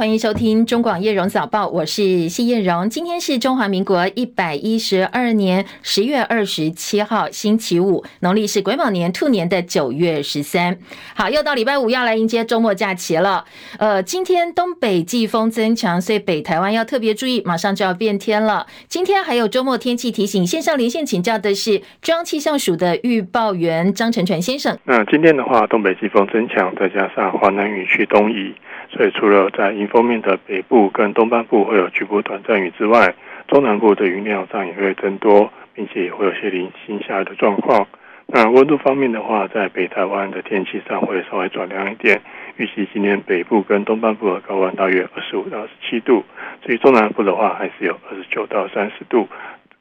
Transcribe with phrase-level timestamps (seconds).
[0.00, 2.88] 欢迎收听中广叶荣早报，我是谢叶荣。
[2.88, 10.78] 今天是中华民国一百一十二年十月二十七号，星期五，农历是癸卯年兔年的九月十三。
[11.14, 13.44] 好，又到礼拜五要来迎接周末假期了。
[13.78, 18.66] 呃，今天东北季风增强，所以北台湾要特别注意，马上就要变天了。
[18.88, 24.78] 今天还有周末天气提醒，线上连线请教的是中央气象署的预报员张成传先生。
[24.84, 28.54] 那今天的话，东北季风增强，再加上华南雨区东移。
[28.92, 33.14] 所以，除了在迎风面的北部跟东半部会有局部短暂雨之外，
[33.46, 37.86] 中南部的云量上也会增多，并且也会有些零星下的状况。
[38.26, 42.20] 那温度方面的话，在北台湾的天气上会稍微转凉一点，
[42.56, 46.24] 预计今天北部跟东半部的高温大约二十五到二十七度，
[46.64, 49.28] 至于中南部的话，还是有二十九到三十度。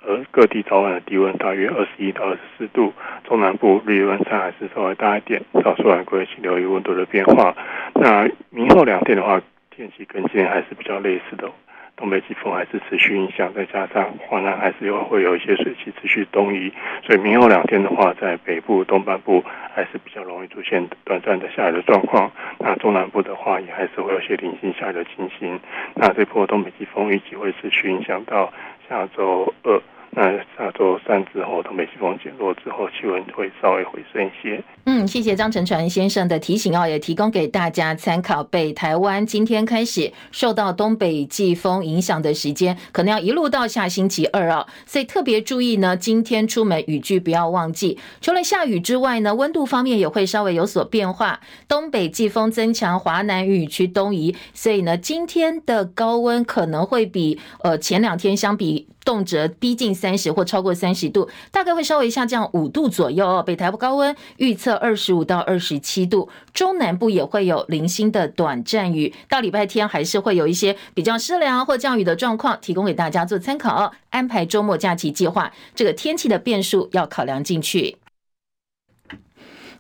[0.02, 2.94] 而各地早晚的低温大约二十一到二十四度，
[3.26, 5.42] 中南部日温差还是稍微大一点。
[5.62, 7.54] 早出晚归请留意温度的变化。
[7.96, 11.52] 那明后两天的话，天气跟今天还是比较类似的，
[11.98, 16.72] 东北季风还是持续影响，再加上华南还是有会有一些水汽持续东移，
[17.06, 19.44] 所以明后两天的话，在北部东半部
[19.76, 22.32] 还是比较容易出现短暂的下雨的状况。
[22.58, 25.60] 那中南部的话，也还是会有些零星下雨的情形。
[25.94, 28.50] 那这波东北季风预计会持续影响到。
[28.90, 29.80] 下周二，
[30.12, 34.62] 那下周三之后，东北季风减弱之后，气温会稍微回升一些。
[34.92, 38.44] 嗯，谢谢张成传先生的提醒哦，也提供给大家参考。
[38.44, 48.00] 北台湾今天开始受到东北季风影响的时间，可能要一路到下星期二啊，所以特别注意呢，今天出门雨具不要忘记。
[48.20, 51.40] 除了下雨之外呢，温度方面也会稍微有所变化。
[51.68, 58.88] 东北季风增强，华南雨区东移，所以呢，今天的高温可能会比呃前两天相比。
[59.06, 63.42] 动辄逼近三十或超过三十度，大概会稍微下降五度左右哦。
[63.42, 69.14] 北台高温预测二十五到二十七度，中南部也会有零星的短暂雨。
[69.30, 73.94] 到礼拜天还是会有一些比较湿凉或降雨的状况，提供给大家做参考。
[74.10, 77.98] 安排周末假期计划，这个天气的变数要考量进去。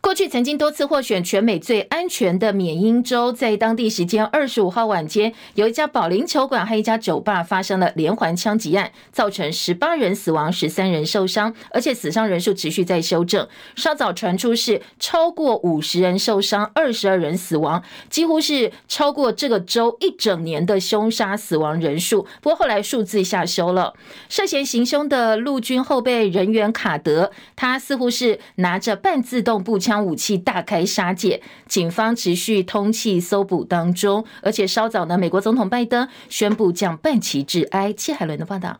[0.01, 13.45] 过去曾经多次获选全美最安全的缅因州，在当地时间二十五号晚间，有一家保龄球馆和一家酒吧发生了连环枪击案，造成十八人死亡、十三人受伤，而且死伤人数持续在修正。
[13.75, 22.25] 稍早传出是超过五十人受伤、二十二人死亡，几乎是超过这个州一整年的凶杀死亡人数。
[22.41, 23.93] 不过后来数字下修了。
[24.29, 29.88] 涉嫌行凶的陆军后备人员卡德，他似乎是拿着半自动步枪。
[29.89, 37.91] 枪武器大开杀戒，警方持续通气搜捕当中，而且稍早呢，美国总统拜登宣布降半旗致哀。
[37.93, 38.77] 戚海伦的报道。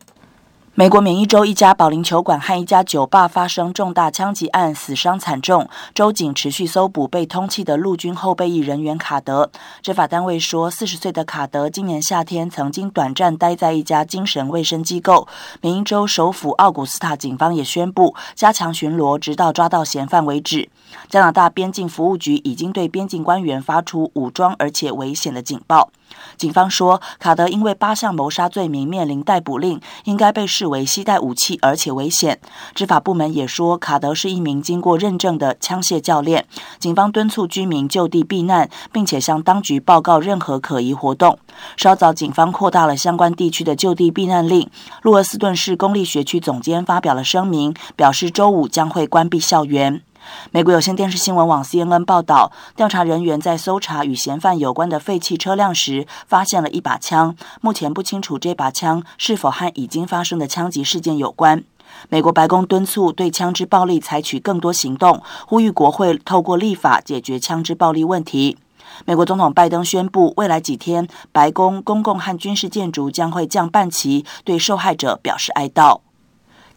[0.76, 5.68] 美国缅因州一家保龄球馆和一家酒吧发生重大枪击案，死伤惨重。
[5.92, 9.50] 州警持续搜捕被通缉的陆军后备役人员卡德。
[9.82, 15.26] 执法单位说，四十岁的卡德今年夏天曾经短暂待在一家精神卫生机构。
[15.60, 20.70] 缅因州首府奥古斯塔警方也宣布加强巡逻，直到抓到嫌犯为止。
[21.08, 25.90] 加拿大边境服务局已经对边境官员发出武装而且危险的警报。
[26.36, 32.40] 警方说，卡德因为八项谋杀罪名面临逮捕令，应该被视为携带武器而且危险。
[32.74, 36.46] 执法部门也说，卡德是一名经过认证的枪械教练。
[36.78, 41.38] 警方敦促居民就地避难，并且向当局报告任何可疑活动。
[41.76, 44.68] 稍早，警方扩大了相关地区的就地避难令。
[45.02, 50.02] 路尔斯顿市公立学区总监发表了声明，表示周五将会关闭校园。
[50.50, 57.36] 美国有线电视新闻网 CNN 报道，调查人员在搜查与嫌犯有关的废弃车辆时，发现了一把枪。
[57.60, 61.62] 目前不清楚这把枪是否和已经发生的枪击事件有关。
[62.08, 68.56] 美国白宫敦促对枪支暴力采取更多行动，呼吁国会透过立法解决枪支暴力问题。
[69.04, 76.00] 美国总统拜登宣布，未来几天，白宫、公共和军事建筑将会降半旗，对受害者表示哀悼。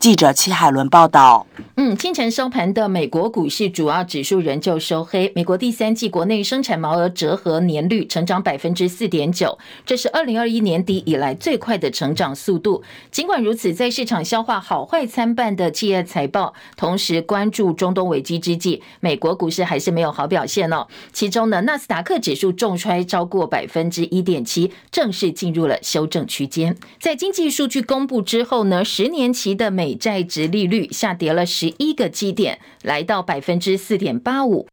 [0.04, 1.48] 记者齐海伦报道。
[1.76, 5.32] 嗯，清晨收盘的美国股市主要指数仍旧收黑。
[5.34, 12.84] 美国第三季国内生产毛额折合年率成长百分之四点九，这是二零二一年底以来最快的成长速度。
[13.12, 20.86] 尽管如此，在市场消化好坏参半的企业财报，同时关注中东危机之际，美国股市还是没有好表现哦。
[21.14, 26.76] 其中呢，纳斯达克指数重挫超过百分之一点七，正式进入了修正区间。
[27.00, 34.68] 在经济数据公布之后呢，十年期的美债值利率下跌了十一个基点，来到百分之四点八五。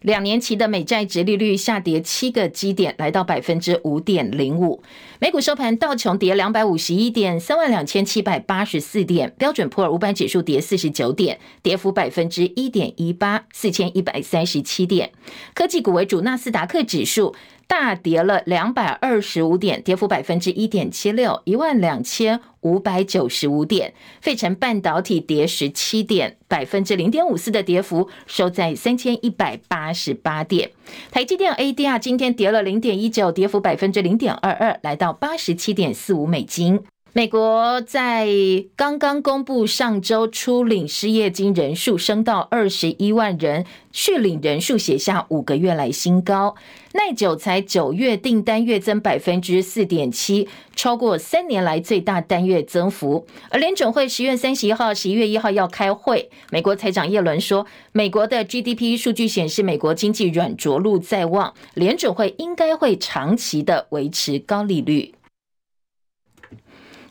[0.00, 4.82] 两年期的美债值利率下跌七个基点，来到百分之五点零五。
[5.20, 15.12] 美股收盘，道琼跌两百五十一点，三万两千七百八十四点；标准普尔五百指数跌四十九点，跌幅百分之一点一八，四千一百三十七点。
[15.54, 17.36] 科技股为主，纳斯达克指数。
[17.72, 23.94] 大跌了两百二十五点，跌幅百分之一点七六，一万两千五百九十五点。
[24.20, 30.70] 费城半导体跌十七点，百分之零点五四的跌幅，收在三千一百八十八点。
[31.10, 36.78] 台积电 ADR 今天跌了零点一九，跌幅百分之零点二二，来到八十七点四五美金。
[37.14, 38.26] 美国在
[38.74, 46.54] 刚刚公布上周初领失业金人数升到二十一万人，续领人数写下五个月来新高。
[46.94, 53.26] 耐久材九月订单月增百分之四点七，超过三年来最大单月增幅。
[53.50, 65.12] 而联准会十月三十一号、十一月一号要开会，美国财长耶伦说，美国的 GDP 数据显示美国经济软着陆在望，联准会应该会长期的维持高利率。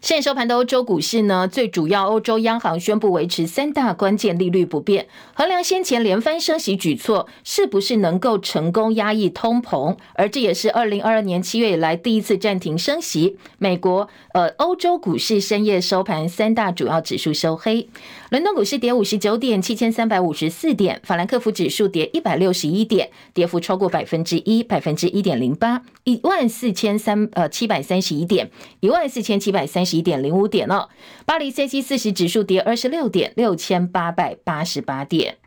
[0.02, 5.06] 现收盘的欧洲股市呢，最主要欧洲央行宣布维持三大关键利率不变，
[5.36, 13.38] 衡量先前连番升息举措是不是能够成功压抑通膨，而这也是二零二二年七月以来第一次暂停升息。
[13.60, 17.88] 美国呃，欧洲股市深夜收盘，三大主要指数收黑。
[18.32, 28.50] 伦敦股市跌五十九点，七千三百五十四点；法兰克福指数跌一百六十一点，跌幅超过百分之一，百分之一点零八，一万四千三呃七百三十一点，
[28.80, 30.90] 一万四千七百三十一点零五点了。
[31.26, 35.38] 巴黎 CAC 四十指数跌二十六点，六千八百八十八点。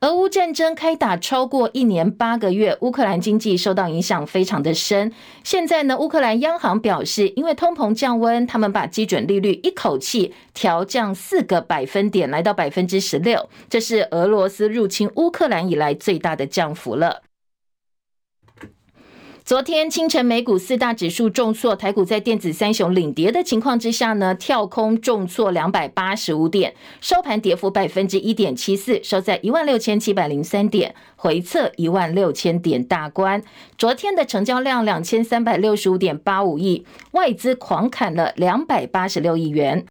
[0.00, 5.12] 俄乌战争开打超过一年八个月，乌克兰经济受到影响非常的深。
[5.44, 17.22] 现在呢，乌克兰央行表示，因为通膨降温，他们把基准利率一口气调降四个百分点，来到百分之十六，这是俄罗斯入侵乌克兰以来最大的降幅了。
[19.44, 33.42] 昨天清晨，美股四大指数重挫，台股在电子三雄领跌的情况之下呢，跳空重挫两百八十五点，收盘跌幅百分之一点七四，收在一万六千七百零三点，回测一万六千点大关。
[33.76, 39.84] 昨天的成交量两千三百六十五点八五亿，外资狂砍了两百八十六亿元。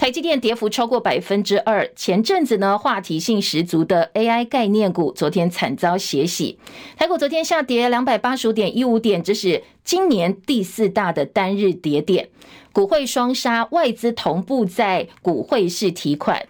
[0.00, 6.58] 台积电跌幅超过百分之二，前阵子呢话题性十足的 AI 概念股，昨天惨遭血洗。
[6.96, 12.30] 台股昨天下跌两百八十五点一五点，这是今年第四大的单日跌点。
[12.72, 16.46] 股汇双杀，外资同步在股汇市提款。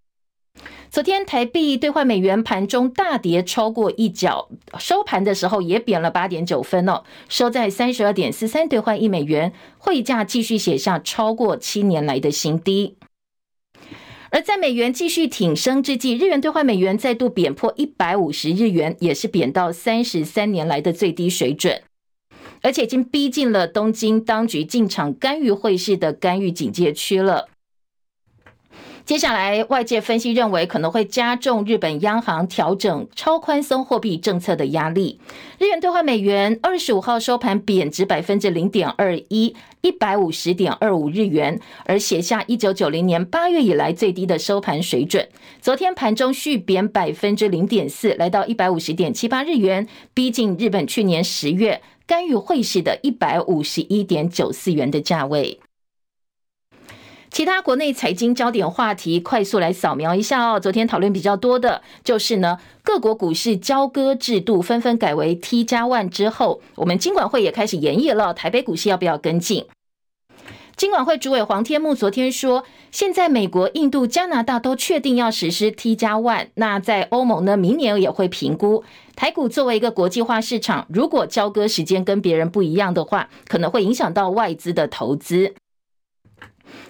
[0.88, 4.48] 昨天台币兑换美元盘中大跌超过一角，
[4.78, 12.94] 收盘的时候也贬了八点九分哦，收在三十二点四三兑换一美元，汇价继续写下超过七年来的新低。
[14.32, 21.82] 而在美元继续挺升之际，日元兑换美元再度贬破一百五十日元，也是贬到三十三年来的最低水准，
[22.62, 27.48] 而且已经逼近了东京当局进场干预汇市的干预警戒区了。
[29.04, 35.18] 接下来，外界分析认为可能会加重日本央行调整超宽松货币政策的压力。
[35.58, 45.28] 日元兑换美元二十五号收盘贬值百分之零点二一，一百五十点二五日元，而写下一九九零年八月以来最低的收盘水准。
[45.60, 55.58] 昨天盘中续贬百分之零点四，来到一百五十点七八日元，逼近日本去年十月干预汇市的一百五十一点九四元的价位。
[57.30, 60.58] 其他国内财经焦点话题，快速来扫描一下哦。
[60.58, 69.66] 昨天讨论比较多的就是呢，各国股市交割制度纷纷改为 T 加 one 之后，我们金管会也开始研议了，台北股市要不要跟进？
[70.76, 78.82] 金管会主委黄天木昨天说，现在美国、印度、加拿大都确定要实施 T 加 one，那在欧盟呢，明年也会评估。
[79.14, 85.54] 台股作为一个国际化市场，如果交割时间跟别人不一样的话，可能会影响到外资的投资。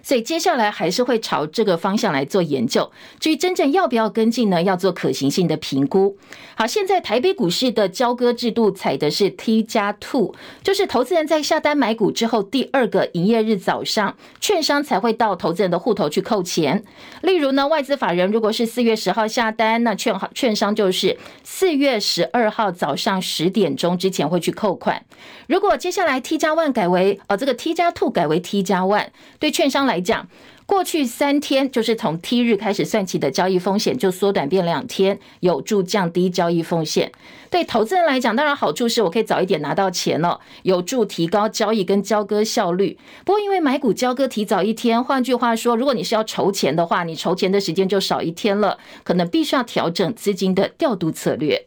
[0.03, 2.91] 所以接下来还是会朝这个方向来做研究。
[3.19, 4.63] 至于真正要不要跟进呢？
[4.63, 6.17] 要做可行性的评估。
[6.55, 16.85] 好，现在台北股市的交割制度采的是 T 加 two，就是投资人在下单买股之后，第二个营业日早上，券商才会到投资人的户头去扣钱。
[17.23, 25.03] 例如呢，外资法人如果是四月十号下单，那券券商就是四月十二号早上十点钟之前会去扣款。
[25.47, 29.07] 如果接下来 T 加 one 改为呃这个 T 加 two 改为 T 加 one，
[29.39, 30.29] 对券商来讲，
[30.67, 37.13] 过去三天就是从 T 日开始算起的交易风险就缩短变两天，有助降低交易风险。
[37.49, 42.99] 对投资人来讲，当然好处是我可以早一点拿到钱了，有助提高交易跟交割效率。
[43.25, 51.67] 不过因为买股交割提早一天，换句话说，如果你是要筹钱的话，你筹钱的时间就少一天了，可能必须要调整资金的调度策略。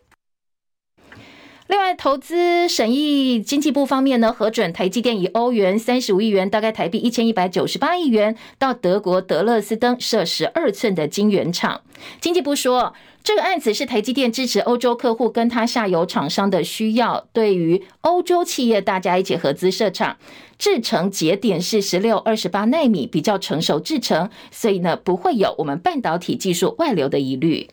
[1.68, 11.82] 另外，投资审议经济部方面呢，核准台积电以欧元三十五亿元，大概台币一千一百九十八亿元，到德国德勒斯登设十二寸的晶圆厂。
[12.20, 12.94] 经济部说，
[13.24, 20.18] 这个案子是台积电支持欧洲客户跟他下游厂商的需要，对于欧洲企业大家一起合资设厂，
[20.60, 27.70] 制程节点是十六、二十八奈米，比较成熟制程，所以呢，不会有我们半导体技术外流的疑虑。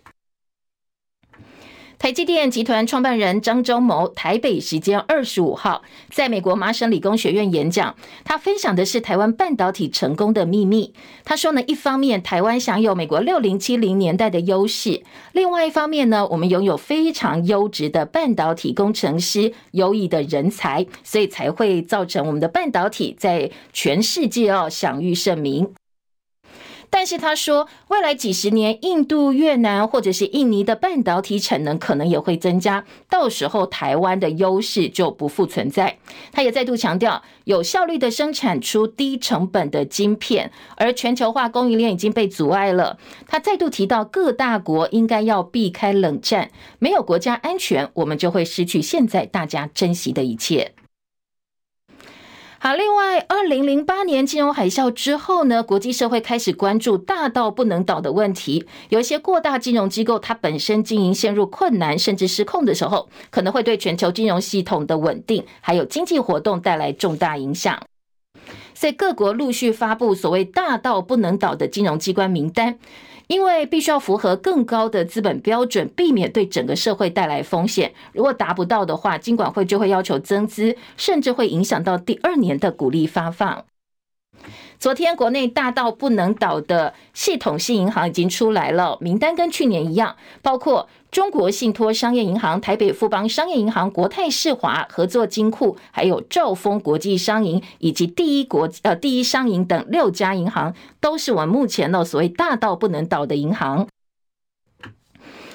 [2.00, 10.94] 台积电集团创办人张忠谋，台北时间二十五号在美国麻省理工学院演讲，他分享的是台湾半导体成功的秘密。
[11.24, 15.02] 他说呢，一方面台湾享有美国六零七零年代的优势，
[15.32, 25.70] 另外一方面呢，我们拥有非常优质的半导体工程师、优异的人才，所以才会造成我们的半导体在全世界哦享誉盛名。
[26.92, 35.98] 但是他说，未来几十年，印度、越南或者是印尼的半导体产能可能也会增加，到时候台湾的优势就不复存在。
[36.32, 42.98] 他也再度强调，有效率的生产出低成本的晶片，而全球化供应链已经被阻碍了。
[43.28, 50.72] 他再度提到，各大国应该要避开冷战，没有国家安全，我们就会失去现在大家珍惜的一切。
[52.62, 58.66] 好，另外，二零零八年金融海啸之后呢，国际社会开始关注大到不能倒的问题。
[58.90, 67.80] 有一些过大金融机构，它本身经营陷入困难甚至失控的时候，可能会对全球金融系统的稳定还有经济活动带来重大影响。
[68.74, 72.78] 所以各国陆续发布所谓大到不能倒的金融机关名单。
[73.30, 77.94] 因为必须要符合更高的资本标准，避免对整个社会带来风险。
[78.12, 83.66] 如果达不到的话，金管会就会要求增资，甚至会影响到第二年的股利发放。
[84.80, 103.86] 昨天，国内大到不能倒的系统性银行已经出来了，名单跟去年一样，包括中国信托商业银行、台北富邦商业银行、国泰世华、合作金库，还有兆丰国际商银以及第一国呃第一商银等六家银行，都是我们目前的所谓大到不能倒的银行。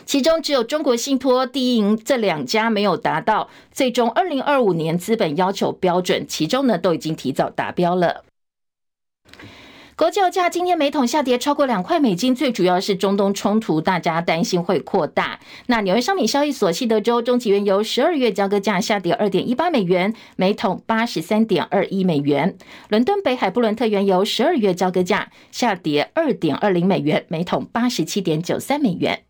[0.06, 8.24] 其中只有中国信托、第一银这两家没有达到最终二零二五年资本要求标准，其中呢都已经提早达标了。
[9.98, 15.40] 国际油价今天每桶下跌超过两块美金，最主要是中东冲突，大家担心会扩大。
[15.68, 22.58] 那纽约商品交易所西德州中级原油十二月交割价下跌二点一八美元，每桶八十三点二一美元。
[22.90, 29.22] 伦敦北海布伦特原油十二月交割价下跌二点二零美元，每桶八十七点九三美元。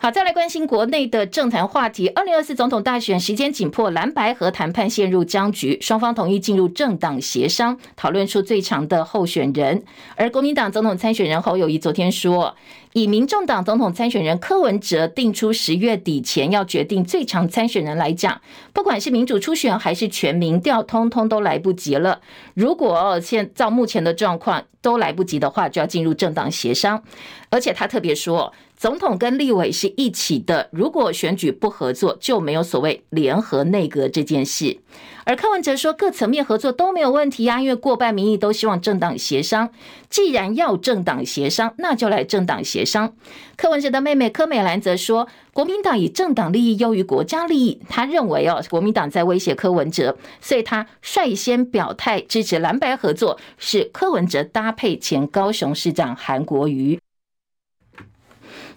[0.00, 2.06] 好，再来关心国内的政坛话题。
[2.10, 9.82] 二零二四总统大选时间紧迫，蓝白合谈判陷入僵局，双方同意进入政党协商，讨论出最强的候选人。
[10.14, 12.54] 而国民党总统参选人侯友宜昨天说，
[12.92, 18.40] 以民众党总统参选人柯文哲定出十月底前要决定最强参选人来讲，
[18.72, 22.20] 不管是民主初选还是全民调，通通都来不及了。
[22.54, 27.02] 如果现照目前的状况都来不及的话，就要进入政党协商。
[27.50, 28.52] 而且他特别说。
[28.78, 34.78] 总统跟立委是一起的，如果选举不合作，就没有所谓联合内阁这件事。
[35.24, 39.68] 而柯文哲说，各层面合作都没有问题啊，因为过半民意都希望政党协商。
[40.08, 43.12] 既然要政党协商，那就来政党协商。
[43.56, 57.00] 柯文哲的妹妹柯美兰则说，国民党以政党利益优于国家利益，他认为哦，国民党在威胁柯文哲，所以他率先表态支持蓝白合作，是柯文哲搭配前高雄市长韩国瑜。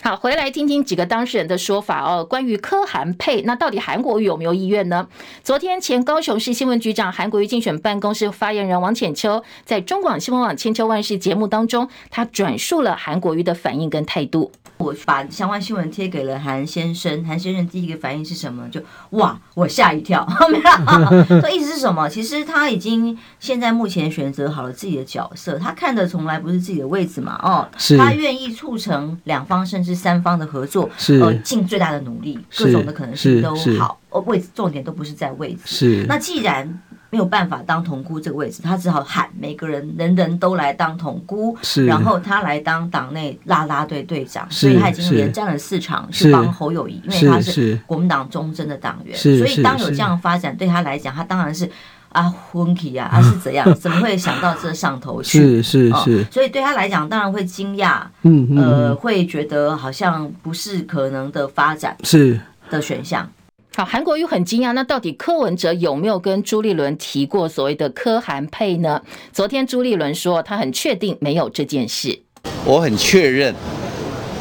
[0.03, 2.25] 好，回来听听几个当事人的说法哦。
[2.25, 5.08] 关于柯韩配，那到底韩国瑜有没有意愿呢？
[5.43, 14.51] 昨天前高雄市新闻局长韩国瑜竞选办公室发言人王浅秋在中广新闻网《千秋万世》节目当中，他转述了韩国瑜的反应跟态度。
[14.81, 18.67] 我把相关新闻贴给了韩先生，韩先生第一个反应是什么？
[18.69, 21.41] 就哇，我吓一跳，没有。
[21.41, 22.09] 这意思是什么？
[22.09, 36.81] 其实他已经现在目前选择好了自己的角色，他看的从来不是自己的位置嘛，哦，是他愿意促成两方甚至三方的合作，是呃，尽最大的努力，各种的可能性都好，哦，位置重点都不是在位置，是那既然。
[37.12, 51.70] 没有办法当统姑这个位置，他只好喊每个人，人人都来当统姑，是，然后他来当党内啦啦队队长，所以他已经连战了四场，去帮侯友谊，因为他是国民党忠贞的党员，所以当有这样发展，对他来讲，他当然是
[52.13, 53.22] 啊昏体啊，啊。
[53.22, 53.72] 是怎样？
[53.75, 55.62] 怎么会想到这上头去？
[55.62, 62.39] 是是是，所以对他来讲，当然会惊讶，嗯呃，会觉得好像不是可能的发展，是。
[62.70, 63.30] 的选项。
[63.74, 69.01] 好，韩国瑜很惊讶，那到底柯文哲有没有跟朱立伦提过所谓的柯韩配呢？
[69.32, 72.20] 昨天朱立伦说，他很确定没有这件事。
[72.66, 73.56] 我很确认，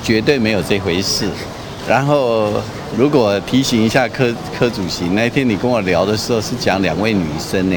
[0.02, 1.28] 绝对没有这回事。
[1.88, 2.60] 然后，
[2.98, 7.76] 如果提醒一下柯柯主席，那天你跟我聊的时候是讲两位女生呢，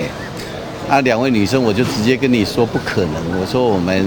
[0.90, 4.04] 啊，两位女生我就直接跟你说不可能，我说我们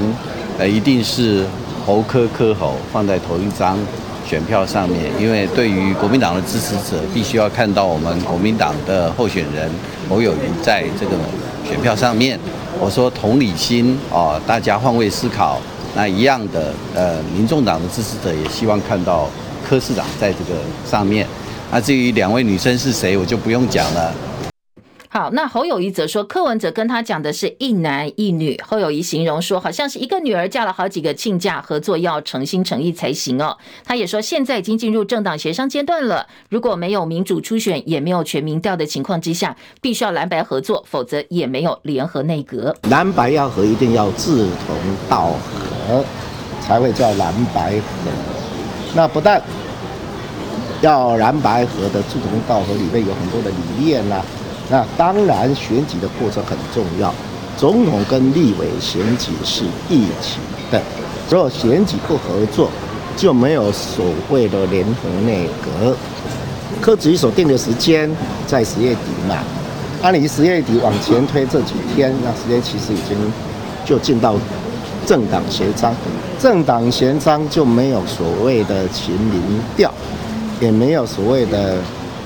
[0.58, 1.46] 呃一定是
[1.86, 3.78] 侯柯柯侯放在同一张
[4.28, 9.70] 选票上面，因为对于国民党的支持者，必须要看到我们国民党的候选人
[10.08, 11.12] 侯友谊在这个
[11.64, 12.38] 选票上面。
[12.80, 15.60] 我说同理心啊，大家换位思考，
[15.94, 19.30] 那一样的呃，民众党的支持者也希望看到
[19.66, 21.26] 柯市长在这个上面。
[21.70, 24.12] 那至于两位女生是谁，我就不用讲了。
[25.16, 28.60] 好，那侯友宜则说，柯文哲跟他讲的是一男一女。
[28.62, 33.56] 侯友宜形容说，好像是一个女儿嫁了好几个亲家，合作要诚心诚意才行哦。
[33.82, 42.76] 他也说，现在已经进入政党协商阶段了，如果没有民主初选，也没有全民调的情况之下，必须要蓝白合作，否则也没有联合内阁。
[42.90, 44.76] 蓝白要合，一定要志同
[45.08, 45.28] 道
[45.88, 46.04] 合，
[46.60, 48.10] 才会叫蓝白合。
[48.94, 49.42] 那不但
[50.82, 54.22] 要蓝白合的志同道合，里面有很多的理念啦、
[54.68, 57.12] 那当然，选举的过程很重要。
[57.56, 60.38] 总统跟立委选举是一起
[60.70, 60.80] 的，
[61.30, 62.68] 如果选举不合作，
[63.16, 65.96] 就没有所谓的联合内阁。
[66.80, 68.10] 科举所定的时间
[68.46, 69.36] 在十月底嘛，
[70.02, 73.16] 按理十月底往前推这几天，那时间其实已经
[73.86, 74.34] 就进到
[75.06, 75.94] 政党协商。
[76.38, 79.40] 政党协商就没有所谓的全民
[79.74, 79.90] 调，
[80.60, 81.78] 也没有所谓的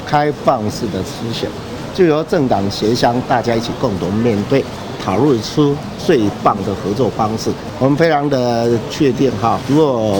[0.04, 1.48] 开放式的思想。
[1.94, 4.64] 就由政党协商，大家一起共同面对，
[5.04, 7.50] 讨论出最棒的合作方式。
[7.78, 10.16] 我们非常的确定哈，如果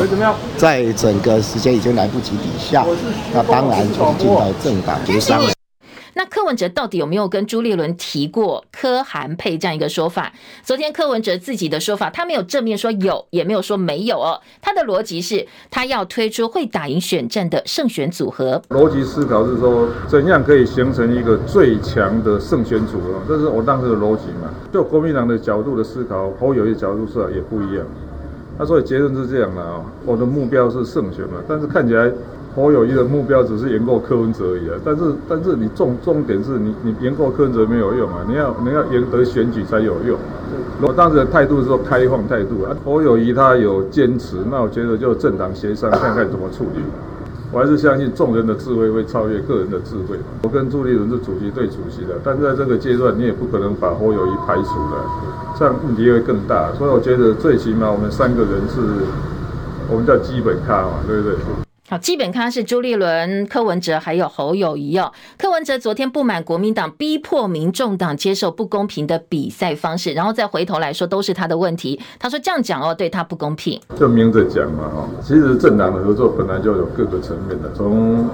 [0.57, 2.85] 在整个时间已经来不及底下，
[3.33, 5.43] 那当然就是进到政党协商。
[6.15, 10.33] 那柯文哲到底有没有跟朱立伦提过柯韩配这样一个说法？
[10.63, 14.41] 昨天柯文哲自己的说法，他没有正面说有，也没有说没有哦。
[14.61, 18.61] 他的逻辑是他要推出会打赢选战的胜选组合。
[18.71, 23.21] 逻辑思考是说，怎样可以形成一个最强的胜选组合？
[23.29, 24.53] 这是我当时的逻辑嘛。
[24.73, 27.85] 就国民党的角度的思考，侯友宜角度是也不一样。
[28.59, 32.11] 那所以结论是这样的啊，我的目标是胜选嘛，但是看起来。
[32.55, 40.19] 侯友谊的目标只是赢过柯文哲而已啊，但是但是你重重点是你你赢过柯文哲没有用啊，你要你要赢得选举才有用。
[40.83, 46.81] 我当时的态度是说开放态度啊，侯友谊他有坚持，那我觉得就政党协商看看怎么处理。
[47.53, 50.17] 我还是相信众人的智慧会超越个人的智慧。
[50.43, 55.05] 我跟朱立伦是主席对主席的，但是在这个阶段你也不可能把侯友谊排除了，
[55.59, 56.73] 这样问题会更大。
[56.75, 58.81] 所以我觉得最起码我们三个人是，
[59.91, 61.35] 我们叫基本咖嘛，对不对？
[61.91, 65.11] 好，基本咖是朱立伦、柯文哲还有侯友宜哦。
[65.37, 72.01] 柯文哲昨天不满国民党逼迫民众党接受不公平的比赛方式，然后再回头来说都是他的问题。
[72.17, 73.81] 他说这样讲哦，对他不公平。
[73.99, 78.25] 就明着讲嘛，哈，其实政党的合作本来就有各个层面的，从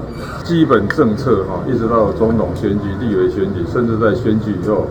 [0.45, 4.87] 基本政策哈，一直到总统选举、立委选举，甚至在选举以后，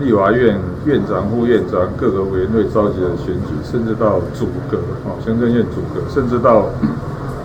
[0.00, 6.70] 立法院院长、副院长、各个委员会召集的选举，甚至到组阁哈，行政院组阁，甚至到。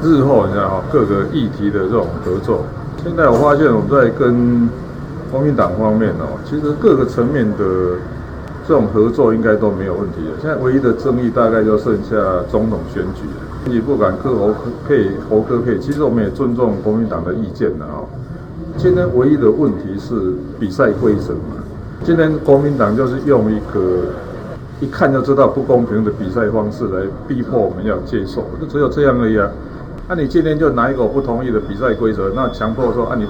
[0.03, 2.65] 日后你看哈，各个议题的这种合作，
[3.01, 4.69] 现在我发现我们在跟
[5.31, 7.97] 国民党方面哦，其实各个层面的
[8.67, 10.39] 这种合作应该都没有问题的。
[10.41, 12.15] 现在唯一的争议大概就剩下
[12.51, 13.41] 总统选举了。
[13.65, 14.53] 你不管柯侯
[14.87, 18.03] 配侯柯配，其实我们也尊重国民党的意见的啊。
[18.77, 21.63] 今天唯一的问题是比赛规则嘛。
[22.03, 24.03] 今天国民党就是用一个
[24.81, 29.49] 一看就知道不公平的比赛方式来逼迫我们要接受，就只有这样而已啊。
[30.05, 33.25] 那、你今天就拿一个我不同意的比赛规则，那强迫说啊，你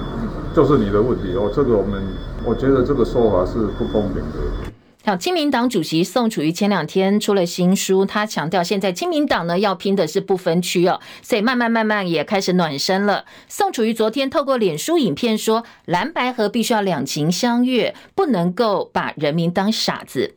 [0.54, 1.50] 就是你的问题哦。
[1.54, 2.02] 这个我们
[2.44, 4.72] 我觉得这个说法是不公平的。
[5.04, 13.24] 好，亲民党主席宋楚瑜前两天出了新书，他强调现在亲民党呢要拼的是不分区哦，所以慢慢慢慢也开始暖身了。
[13.48, 20.34] 宋楚瑜昨天透过脸书影片说，蓝白河必须要两情相悦，不能够把人民当傻子。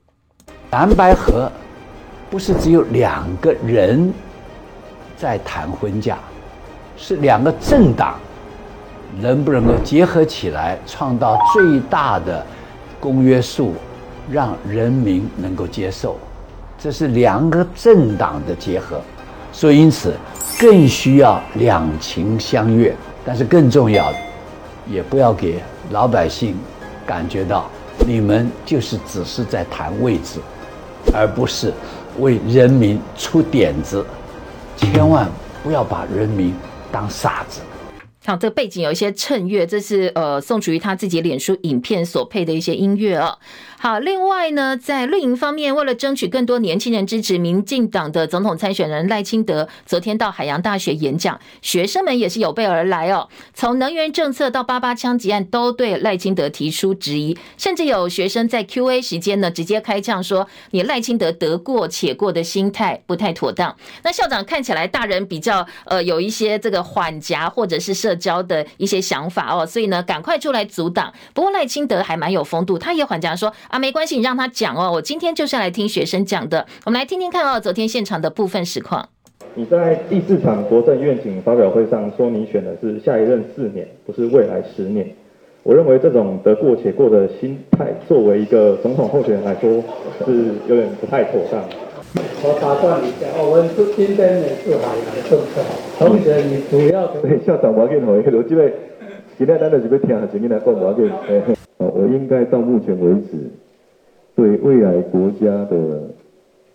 [0.70, 1.52] 蓝白河
[2.30, 4.14] 不是只有两个人。
[5.18, 6.18] 在谈婚嫁，
[6.96, 8.20] 是两个政党
[9.20, 12.46] 能不能够结合起来，创造最大的
[13.00, 13.74] 公约数，
[14.30, 16.18] 让人民能够接受。
[16.78, 19.02] 这是两个政党的结合，
[19.52, 20.14] 所以因此
[20.60, 22.96] 更需要两情相悦。
[23.26, 24.18] 但是更重要的，
[24.86, 26.56] 也不要给老百姓
[27.06, 27.66] 感觉到
[28.06, 30.40] 你们就是只是在谈位置，
[31.14, 31.74] 而不是
[32.20, 34.06] 为人民出点子。
[34.78, 35.30] 千万
[35.64, 36.54] 不要把人民
[36.92, 37.62] 当傻子。
[38.22, 43.38] 像这个背景有一些衬乐，这是呃宋楚瑜他自己脸书影片所配的一些音乐哦。
[43.80, 53.30] 好，另外呢，在绿营方面，为了争取更多年轻人支持，民进党的总统参选人赖清德昨天到海洋大学演讲，学生们也是有备而来哦。
[53.54, 71.14] 从能源政策到八八枪击案，都对赖清德提出质疑，甚至有学生在 Q&A 时间呢，直接开呛说：“你赖清德得过且过的心态不太妥当。”那校长看起来大人比较呃有一些这个缓颊或者是社交的一些想法哦，所以呢，赶快出来阻挡。
[71.36, 73.54] 不过赖清德还蛮有风度，他也缓颊说。
[73.70, 74.92] 啊，没关系，你让他讲哦。
[74.94, 77.60] 我今天就是要来听学生讲的，我们来听听看哦。
[77.60, 79.10] 昨天现场的部分实况。
[79.56, 85.08] 你在第四场国政愿景发表会上说，你选的是下一任四年，不是未来十年。
[85.64, 89.84] 我认为这种得过且过的心态，作为一个总统候选人来说，
[90.26, 91.62] 是有点不太妥当。
[92.42, 95.62] 我打断一下，我们今天呢是海来政策，
[96.00, 98.74] 同学， 你主要对校长我要给你一个，因为
[99.38, 100.94] 今天咱就是要听下，今天来讲我
[101.78, 101.86] 给。
[101.86, 103.38] 我应该到目前为止，
[104.36, 106.10] 对未来国家的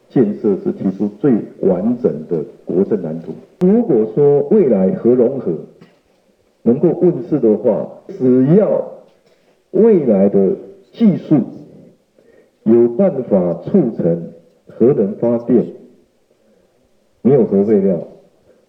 [0.09, 3.33] 建设是提出最完整的国政蓝图。
[3.61, 5.53] 如果说未来核融合
[6.62, 8.93] 能够问世的话，只要
[9.71, 10.53] 未来的
[10.93, 11.41] 技术
[12.65, 14.33] 有办法促成
[14.67, 15.65] 核能发电，
[17.23, 17.99] 没有核废料，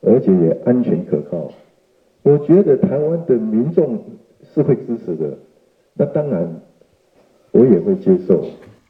[0.01, 1.51] 而且也安全可靠，
[2.23, 3.99] 我觉得台湾的民众
[4.53, 5.37] 是会支持的。
[5.95, 6.61] 那当然，
[7.51, 8.43] 我也会接受。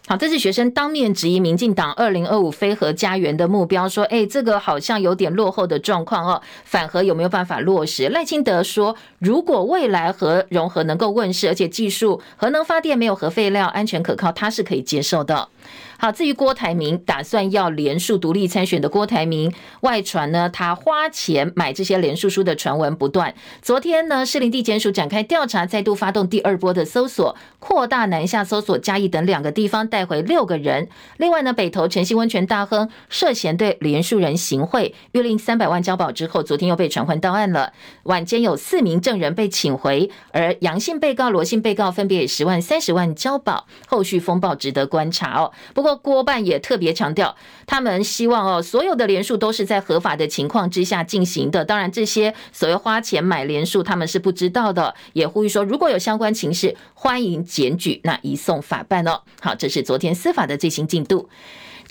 [0.05, 15.47] 好，这是学生当面质疑民进党二零二五非核家园的目标，说：“哎，这个好像有点落后的状况哦，反核有没有办法落实？”赖清德说：“如果未来核融合能够问世，而且技术核能发电没有核废料，安全可靠，他是可以接受的。”
[15.97, 23.33] 好，至于郭台铭打算要连署独立参选的郭台铭，外传呢，他花钱买这些连署书的传闻不断。
[23.61, 30.89] 昨天呢，士林地检署展开调查，再度发动第二波的搜索，扩大南下搜索嘉义等两个地方，带回六个人。
[31.15, 37.71] 另外呢，北投晨曦温泉大亨涉嫌对连署人行贿，约令三百万交保之后，昨天又被传唤到案了。
[38.03, 45.52] 晚间有四名证人被请回，而杨姓被告、罗姓被告分别以十万、三十万交保，后续风暴值得观察哦。
[45.73, 45.93] 不过。
[46.03, 47.35] 郭办也特别强调，
[47.65, 51.63] 他们希望哦，所有的连署都是在合法的情况之下进行的。
[51.63, 54.95] 当然，这些所谓花钱买连署，他们是不知道的。
[55.13, 59.21] 也呼吁说，如果有相关情事，欢迎检举，那移送法办哦。
[59.39, 61.29] 好，这是昨天司法的最新进度。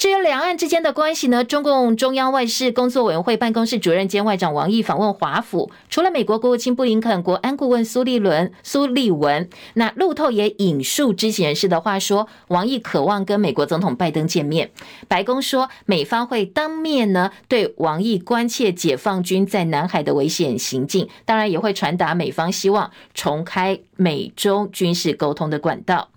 [0.03, 1.45] 至于两岸之间的关系呢？
[1.45, 14.73] 中共中央外事工作委员会办公室主任兼外长王毅访问华府，除了美国国务卿布林肯、国安顾问苏利伦、苏利文，那路透也引述知情人士的话说，王毅渴望跟美国总统拜登见面。
[15.07, 26.09] 白宫说，美方会当面呢对王毅关切解放军在南海的危险行径，当然也会传达美方希望重开美中军事沟通的管道。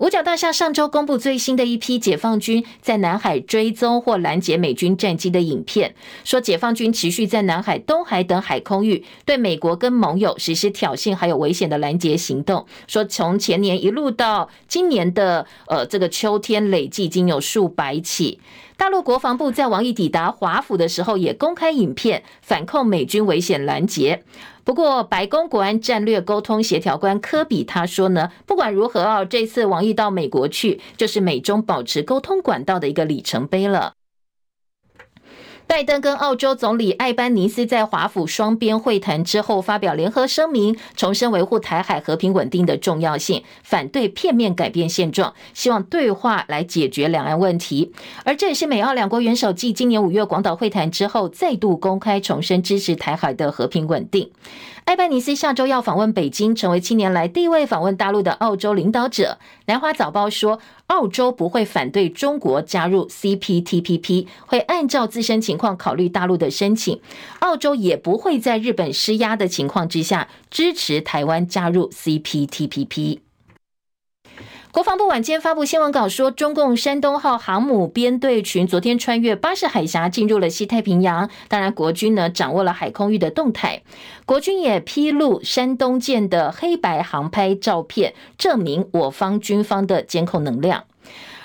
[0.00, 12.64] 五角大厦上周公布最新的一批解放军在南海追踪或拦截美军战机的影片，说解放军持续在南海、东海等海空域对美国跟盟友实施挑衅还有危险的拦截行动。
[12.86, 18.40] 说从前年一路到今年的呃这个秋天，累计已经有数百起。
[18.78, 24.22] 大陆国防部在王毅抵达华府的时候，也公开影片反控美军危险拦截。
[24.70, 33.94] 不过，白宫国安战略沟通协调官科比他说呢，不管如何啊，这次王毅到美国去，就是美中保持沟通管道的一个里程碑了。
[35.70, 47.92] 拜登跟澳洲总理艾班尼斯在华府双边会谈之后，发表联合声明，重申维护台海和平稳定的重要性，反对片面改变现状，希望对话来解决两岸问题。
[48.24, 54.28] 而这也是美澳两国元首继今年五月广岛会谈之后，再度公开重申支持台海的和平稳定。
[54.86, 59.38] 艾班尼斯下周要访问北京，成为七年来第一位访问大陆的澳洲领导者。
[59.66, 67.00] 南华早报说，澳洲不会反对中国加入 CPTPP，会按照自身情况考虑大陆的申请。
[67.40, 73.20] 澳洲也不会在日本施压的情况之下支持台湾加入 CPTPP。
[74.72, 81.28] 国防部晚间发布新闻稿说，中共山东号航母编队群昨天穿越巴士海峡进入了西太平洋。
[81.48, 83.82] 当然，国军呢掌握了海空域的动态。
[84.24, 90.84] 国军也披露山东舰的黑白航拍照片，证明我方军方的监控能量。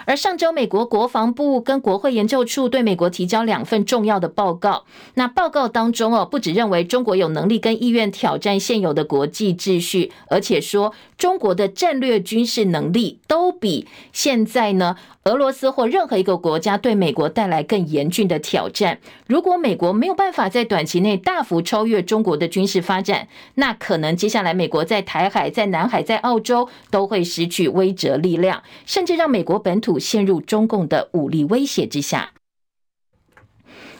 [0.05, 4.85] 而上周，美国国防部跟国会研究处对美国提交两份重要的报告。
[5.15, 18.99] 那报告当中哦，不只认为中国有能力跟意愿挑战现有的国际秩序，而且说中国的战略军事能力都比现在呢，俄罗斯或任何一个国家对美国带来更严峻的挑战。
[19.25, 32.34] 如果美国没有办法在短期内大幅超越中国的军事发展，那可能接下来美国在台海、在南海、在澳洲都会失去威慑力量，甚至让美国本土陷入中共的武力威胁之下。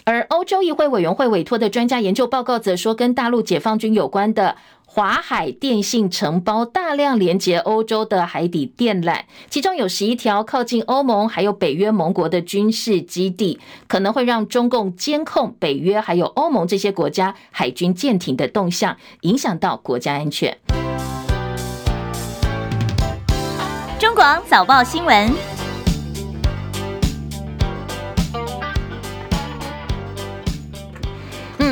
[0.06, 20.56] 而欧洲议会委员会委托的专家研究报告则说，跟大陆解放军有关的华海电信承包大量连接欧洲的海底电缆，其中有十一条靠近欧盟还有北约盟国的军事基地，可能会让中共监控北约还有欧盟这些国家海军舰艇的动向，影响到国家安全。
[23.98, 25.55] 中广早报新闻。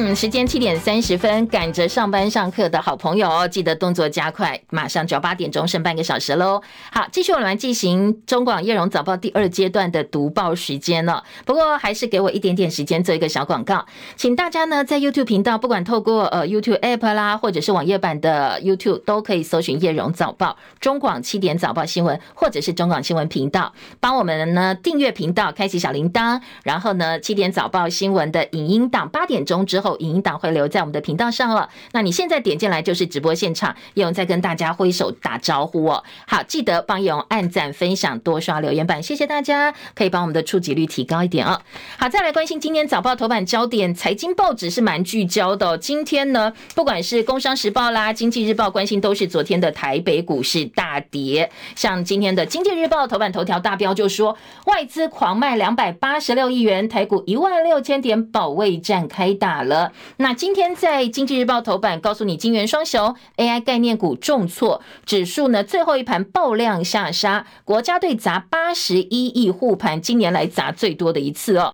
[0.06, 6.62] 嗯，时间七点三十分，赶着上班上课的好朋友，记得动作加快，马上就要八点钟，剩半个小时喽。
[6.92, 11.24] 好，继续我们来进行中广叶荣早报第二阶段的读报时间了。
[11.46, 13.86] 不过还是给我一点点时间做一个小广告，
[14.18, 29.93] 请大家呢在 YouTube 频道，不管透过呃 YouTube App 啦，或者是网页版的 YouTube，都可以搜寻叶荣早报、中广七点早报新闻，或者是中广新闻频道，帮我们呢订阅频道，开启小铃铛，然后呢七点早报新闻的影音档八点钟之后。
[29.94, 31.70] 后影音档会留在我们的频道上了。
[31.92, 36.04] 那你现在点进来就是直播现场，叶荣在跟大家挥手打招呼哦。
[36.28, 41.62] 好，记得帮叶荣按赞、分享、多刷留言板，谢谢大家，可以帮我们的触及率提高一点哦。
[41.98, 45.78] 好，再来关心今天早报头版焦点，财经报纸是蛮聚焦的。
[45.78, 51.52] 今天呢，不管是工商时报啦、经济日报，关心都是昨天的台北股市大跌。
[51.76, 59.83] 像今天的经济日报头版头条大标就说，外资狂卖两百八十六亿元，台股一万六千点保卫战开打了。
[60.18, 71.74] 那今天在经济日报头版告诉你，金元双雄 AI 概念股重挫，指数呢最后一盘爆量下杀，国家队砸八十一亿护盘，今年来砸最多的一次哦。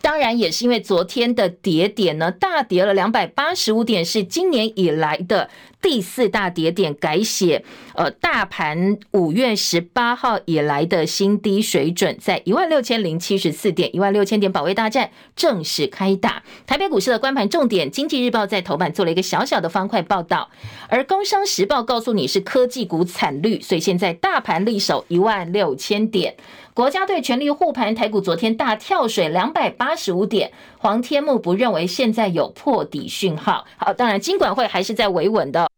[0.00, 7.64] 当然也是因为昨天的跌点呢，大跌了两百八十五点，是今年以来的第四大跌点，改写
[7.94, 16.42] 呃大盘五月十八号以来的新低水准，在一万六千零七十四点，一万六千点保卫大战正式开打。
[16.66, 20.50] 台北股市的关盘重点，经济日报在头版做了一个小小的方块报道，
[20.88, 26.36] 而工商时报告诉你是科技股惨绿，所以现在大盘力守一万六千点。
[26.74, 30.52] 国家队全力护盘，台股昨天大跳水两百八十五点。
[30.78, 33.66] 黄天木不认为现在有破底讯号。
[33.76, 35.68] 好，当然金管会还是在维稳的。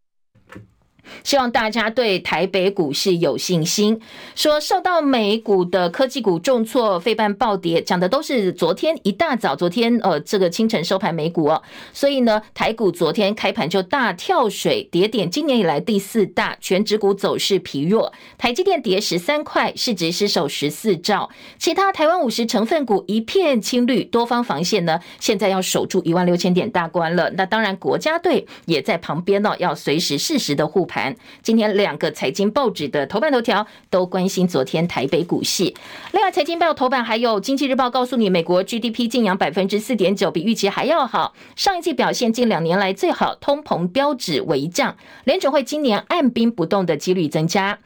[1.25, 4.01] 希望大家对台北股市有信心。
[4.35, 11.63] 说受到美股的科技股重挫，费半暴跌，讲的都是昨天一大早，昨天呃这个清晨收盘美股哦。
[11.93, 18.13] 所以呢，台股昨天开盘就大跳水，跌点今年以来第四大，全值股走势疲弱。
[18.39, 21.31] 台积电跌十三块，市值失守十四兆。
[21.59, 27.31] 其他台湾五十成分股一片青绿，多方防线呢，现在要守住一万六千点大关了。
[27.31, 31.15] 那当然，国家队也在旁边呢，要随时适时的护盘。
[31.41, 35.73] 今天两个财经报纸的头版头条都关心昨天台北股市。
[36.13, 41.35] 另外，财经报头版还有经济日报告诉你，美国 GDP 净扬百分之四点九，比预期还要好。
[41.55, 47.79] 上一季表现近两年来最好，通膨标指为降，联准会今年按兵不动的几率增加。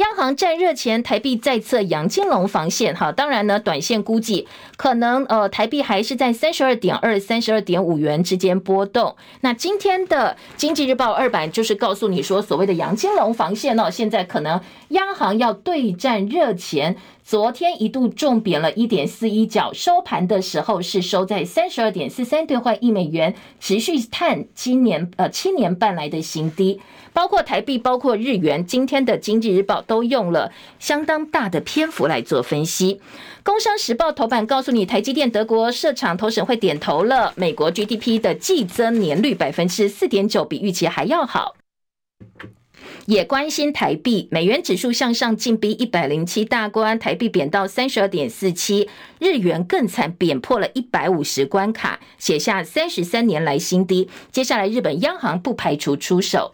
[0.00, 2.96] 央行战热前，台币再测杨金龙防线。
[2.96, 9.14] 哈，当然呢，短线估计可能呃，台币还是在三十二点二、三十二点五元之间波动。
[9.42, 14.58] 那今天的经济日报二版就是告诉你说，所谓的杨金龙防线呢，现在可能
[14.88, 16.96] 央行要对战热钱。
[17.30, 26.80] 昨天一度重贬了一点四一角，收盘的时候是收在三十二点四三兑换一美元，持续探今年呃七年半来的新低。
[27.12, 33.00] 包括台币，包括日元，今天的经济日报都用了相当大的篇幅来做分析。
[33.44, 41.54] 工商时报头版告诉你，台积电德国设厂投审会点头了，美国 GDP 的季增年率百分之四点九，比预期还要好。
[43.06, 48.88] 也关心台币，美元指数向上进逼一百零七大关，台币贬到三十二点四七，
[49.18, 54.08] 日元更惨，贬破了一百五十关卡，写下三十三年来新低。
[54.30, 56.52] 接下来日本央行不排除出手。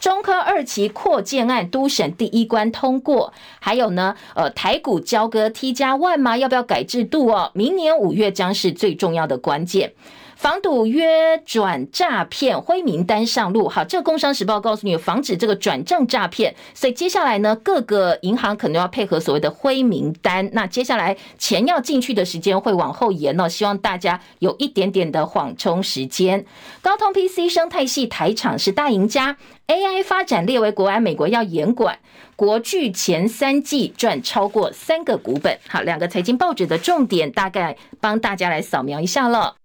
[0.00, 6.38] 中科二期扩建案都审第一关通过，还有呢，呃，台股交割 T 加 one 吗？
[6.38, 7.50] 要不要改制度哦？
[7.52, 9.92] 明年五月将是最重要的关键。
[10.38, 13.68] 防堵约转诈骗灰名单上路。
[13.68, 16.54] 好，这个《工商时报》告诉你，防止这个转账诈骗。
[16.72, 20.48] 所以接下来呢，各个银行可能要配合所谓的灰名单。
[20.52, 26.46] 那接下来钱要进去的时间会往后延哦，希望大家有一点点的缓冲时间。
[26.80, 31.98] 高通 PC 生态系台厂是大赢家，AI 发展列为国安，美国要严管。
[32.36, 35.58] 国巨前三季赚超过三个股本。
[35.66, 39.57] 好，两个财经报纸的重点，大概帮大家来扫描一下了。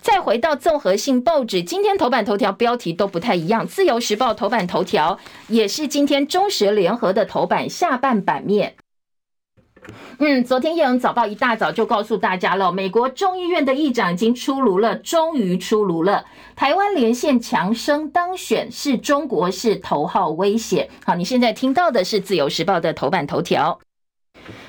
[0.00, 3.66] 再回到综合性报纸，今天头版头条标题都不太一样。
[3.66, 8.74] 自由时报头版头条也是今天中时联合的头版下半版面。
[10.18, 16.24] 嗯，昨天《叶荣早报》一大早就告诉大家了，美国众议院的议长已经出炉了，终于出炉了。
[16.56, 20.88] 台湾连线强生当选，是中国是头号威胁。
[21.04, 23.78] 好，你现在听到的是自由时报的头版头条。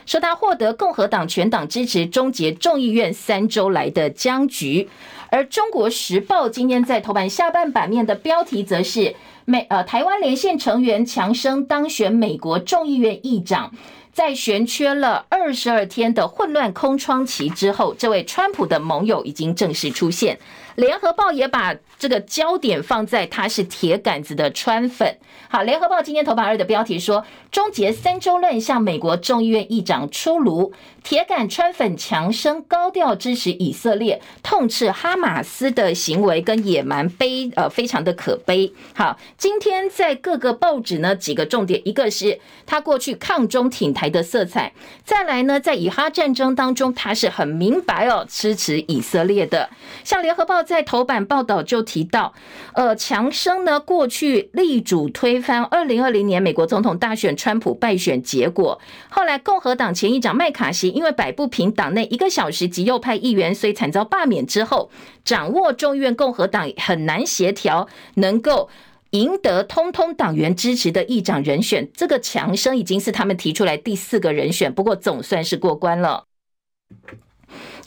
[0.05, 4.87] 说他获得共和党全党支持，终结众议院三周来的僵局。
[5.31, 13.73] 而中国时报今天在头版下半版面的标题则是美呃台湾连线成员强生当选美国众议院议长，
[14.13, 20.39] 在悬缺了二十二天的混乱空窗期之后，这位川普的盟友已经正式出现。
[20.75, 25.17] 联合报也把这个焦点放在他是铁杆子的川粉。
[25.47, 38.73] 好，联合报今天头版二的标题说：终结三周乱象，美国众议院议长出炉，铁杆川粉强生高调支持以色列，痛斥哈马斯的行为跟野蛮悲呃非常的可悲。
[38.93, 44.73] 好，今天在各个报纸呢几个重点，一个是他过去抗中挺台的色彩，
[45.05, 49.69] 再来呢在以哈战争当中他是很明白哦支持以色列的，
[50.03, 50.55] 像联合报。
[50.65, 52.33] 在头版报道就提到，
[52.73, 64.89] 呃，强生呢过去力主推翻二零二零年美国总统大选川普败选结果，后来共和党前议长麦卡锡因为摆不平党内一个小时极右派议员，所以惨遭罢免之后，
[65.23, 68.69] 掌握众议院共和党很难协调，能够
[69.11, 76.25] 赢得通通党员支持的议长人选，这个强生已经是他们提出来第四个人选，不过总算是过关了。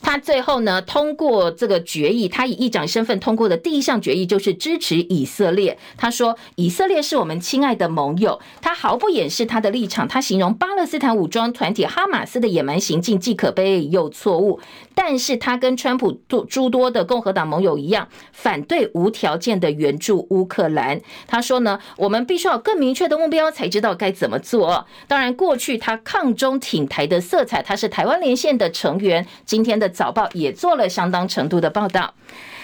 [0.01, 5.77] 他最后呢通过这个决议，他以议长身份通过的第一项决议就是支持以色列。
[5.97, 14.59] 他说：“以色列是我们亲爱的盟友。”他毫不掩饰他的立场，他形容巴勒斯坦武装团体哈马斯的野蛮行径既可悲又错误。
[14.95, 21.01] 但是他跟川普多诸多的共和党盟友一样，反对无条件的援助乌克兰。
[21.27, 29.27] 他说呢：“我们必须要更明确的目标，才知道该怎么做。”当然，过去他抗中挺台的色彩，他是台湾连线的成员。
[29.45, 29.88] 今天的。
[29.89, 32.13] 早报也做了相当程度的报道。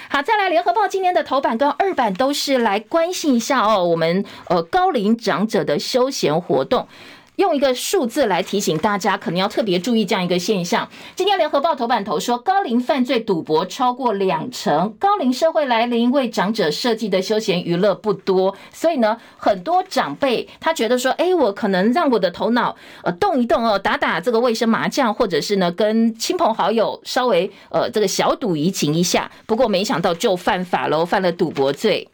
[0.07, 6.87] 好，再来，联合报今年的头版跟二版都是来关心一下哦，我们呃高龄长者的休闲活动。
[7.37, 10.87] 用一个数字来提醒大家，可能要特别注意这样一个现象。
[11.15, 32.09] 今天联合报头版头说，高龄犯罪赌博超过两成，高龄社会来临，为长者设计的休闲娱乐不多，所以呢，很多长辈他觉得说，哎，我可能让我的头脑呃动一动哦，打打这个卫生麻将，或者是呢跟亲朋好友稍微呃这个小赌怡情一下，不过没想到就犯法喽，犯了赌博罪。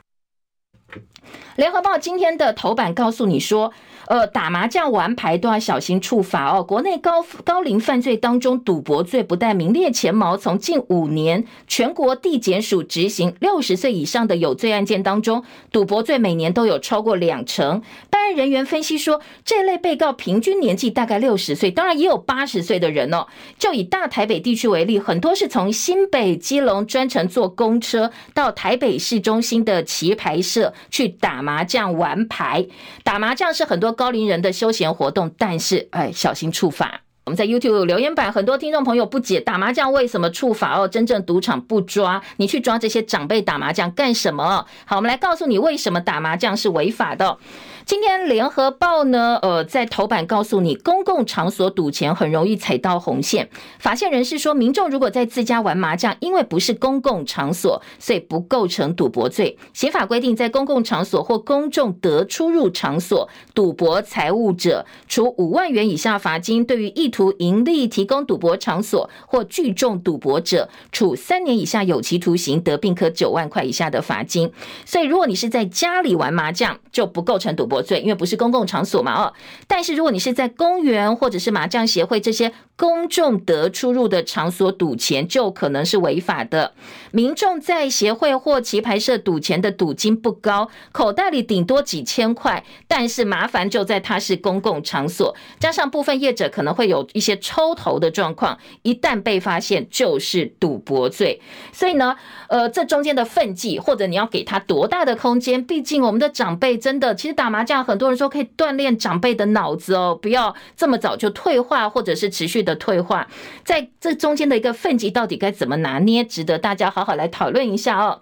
[1.57, 3.71] 联合报今天的头版告诉你说。
[4.11, 6.61] 呃，打麻将、玩牌都要小心处罚哦。
[6.61, 17.81] 国内高高龄犯罪当中，赌博罪不但名列前茅，从近五年全国地检署执行六十岁以上的有罪案件当中，赌博罪每年都有超过两成。
[18.09, 23.27] 办案人员分析说，这类被告平均年纪大概六十岁，当然也有八十岁的人哦。
[23.57, 32.67] 就以大台北地区为例，很多是从新北、基隆专程坐公车到台北市中心的棋牌社去打麻将、玩牌。
[33.05, 33.95] 打麻将是很多。
[34.01, 37.01] 高龄人的休闲活动，但是哎，小心触法。
[37.31, 40.85] 我们在 YouTube 留言板，很多听众朋友不解，打麻将为什么触法哦？
[40.85, 44.65] 真正赌场不抓，你去抓这些长辈打麻将干什么？
[44.83, 47.37] 好，我们来告诉你为什么打麻将是违法的。
[47.85, 53.49] 今天联合报呢，呃，在头版告诉你，公共场所赌钱很容易踩到红线。
[53.79, 59.57] 法线人士说，民众如果在自家玩麻将，因为不是公共场所，所以不构成赌博罪。
[59.73, 74.49] 刑法规定，在公共场所或公众得出入场所赌博财物者，处五万元以下罚金；对于意图盈利提供赌博场所或聚众赌博者，处三年以下有期徒刑，得并科九万块以下的罚金。
[74.85, 79.33] 所以，如果你是在家里玩麻将，就不构成赌博罪，因为不是公共场所嘛，哦。
[79.67, 86.71] 但是如果你是在公园或者是麻将协会这些公众得出入的场所赌钱，就可能是违法的。
[87.11, 101.41] 民众在协会或棋牌社赌钱的赌金不高，口袋里顶多几千块，但是麻烦就在它是公共场所，加上部分业者可能会有一些抽头的状况，一旦被发现就是赌博罪。
[101.71, 102.15] 所以呢，
[102.47, 105.63] 呃，这中间的分际，或者你要给他多大的空间？
[105.63, 113.27] 毕竟我们的长辈真的，其实打麻将，很多人说可以锻炼长辈的脑子哦，不要这么早就退化，或者是持续的退化。
[113.65, 116.23] 在这中间的一个分际，到底该怎么拿捏？
[116.23, 118.21] 值得大家好好好来讨论一下哦。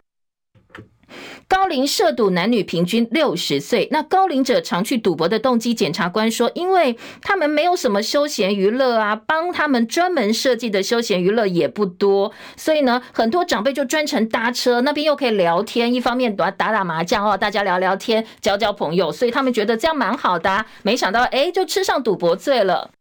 [1.50, 22.92] 高龄涉赌男女平均六十岁，那高龄者常去赌博的动机，检察官说，因为他们没有什么休闲娱乐啊，帮他们专门设计的休闲娱乐也不多，所以呢，很多长辈就专程搭车，那边又可以聊天，一方面打打打麻将哦，大家聊聊天，交交朋友，所以他们觉得这样蛮好的，没想到哎，就吃上赌博罪了。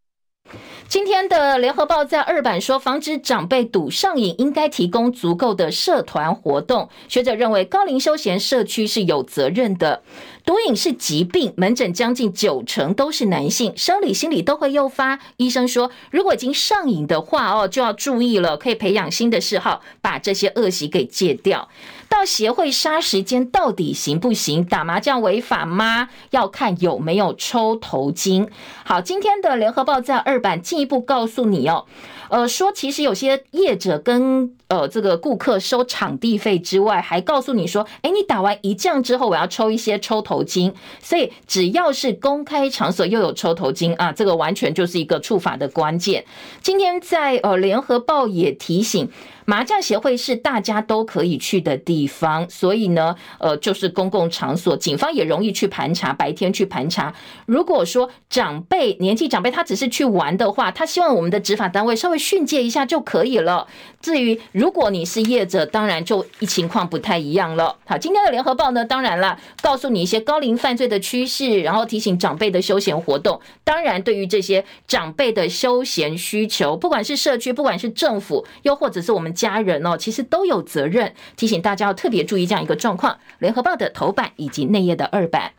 [0.88, 6.88] 今天的联合报在二版说，防止长辈赌上瘾，应该提供足够的社团活动。
[7.08, 10.02] 学者认为，高龄休闲社区是有责任的。
[10.48, 15.18] 毒瘾是疾病，门诊将近九成都是男性，生理心理都会诱发。
[15.36, 21.68] 医生说，如果已经上瘾的话哦，就要注意了，可以培养新的嗜好，把这些恶习给戒掉。
[22.08, 24.64] 到协会杀时间到底行不行？
[24.64, 26.08] 打麻将违法吗？
[26.30, 28.48] 要看有没有抽头金。
[28.86, 31.84] 好，今天的联合报在二版进一步告诉你哦。
[32.30, 40.72] 呃，说其实有些业者跟呃这个顾客收场地费之外，还告诉你说，哎，你打完一仗之后，我要抽一些抽头金。
[41.02, 46.24] 所以只要是公开场所又有抽头金啊，这个完全就是一个触法的关键。
[46.62, 49.10] 今天在呃联合报也提醒。
[49.48, 57.14] 麻将协会是大家都可以去的地方，所以呢，呃，就是公共场所，警方也容易去盘查，白天去盘查。
[57.46, 63.66] 如果说长辈年纪长辈他只是去玩的话，他希望我们的执法单位稍微训诫一下就可以了。
[64.02, 67.74] 至于如果你是业者，当然就一情况不太一样了。
[67.86, 73.40] 好，今天的联合报呢，当然了，告诉你一些高龄犯罪的趋势，然后提醒长辈的休闲活动。
[73.64, 79.34] 当然，对于这些长辈的休闲需求，不管是社区，不管是政府，又或者是我们。
[79.38, 83.18] 家人哦，其实都有责任，提醒大家要特别注意这样一个状况。
[83.38, 85.52] 联合报的头版以及内页的二版。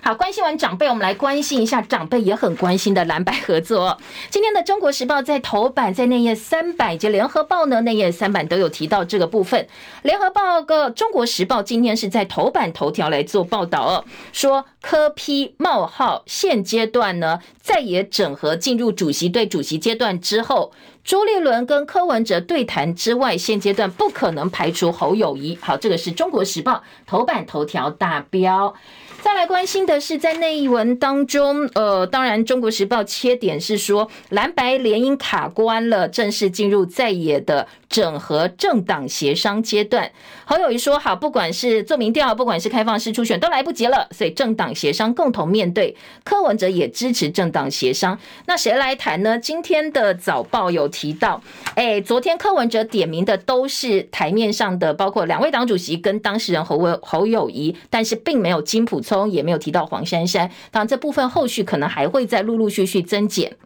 [0.00, 3.96] 好，关心完长辈，我们来关心一下长辈也很关心的蓝白合作。
[4.28, 9.62] 今天的《中国时报》在头版，在内页三版以及《联合报》呢，内页三版都有提到这个部分。
[10.02, 20.72] 《联合报》个《中国时报》今天是在头版头条来做报道哦，说科批冒号现阶段呢，在也整合进入主席对主席阶段之后，
[21.04, 25.58] 朱立伦跟柯文哲对谈之外，现阶段不可能排除侯友谊。
[25.60, 26.72] 好，这个是《中国时报》
[27.06, 28.74] 头版头条大标。
[29.20, 40.10] 再来关心的是，在那一文当中，呃，当然，《中国时报》切点是说蓝白联姻卡关了，正式进入在野的整合政党协商阶段。
[40.44, 48.18] 侯友宜说：“好，不管是做民调，不管是开放式初选，都来不及了，所以政党协商共同面对。”柯文哲也支持政党协商。
[48.46, 49.38] 那谁来谈呢？
[49.38, 51.40] 今天的早报有提到，
[51.76, 59.14] 哎，昨天柯文哲点名的都是台面上的，包括两位党主席跟当事人侯文侯友宜，但是并没有金普聪。
[59.30, 63.56] 也没有提到黄珊珊，当然这部分后续可能还会再陆陆续续增减。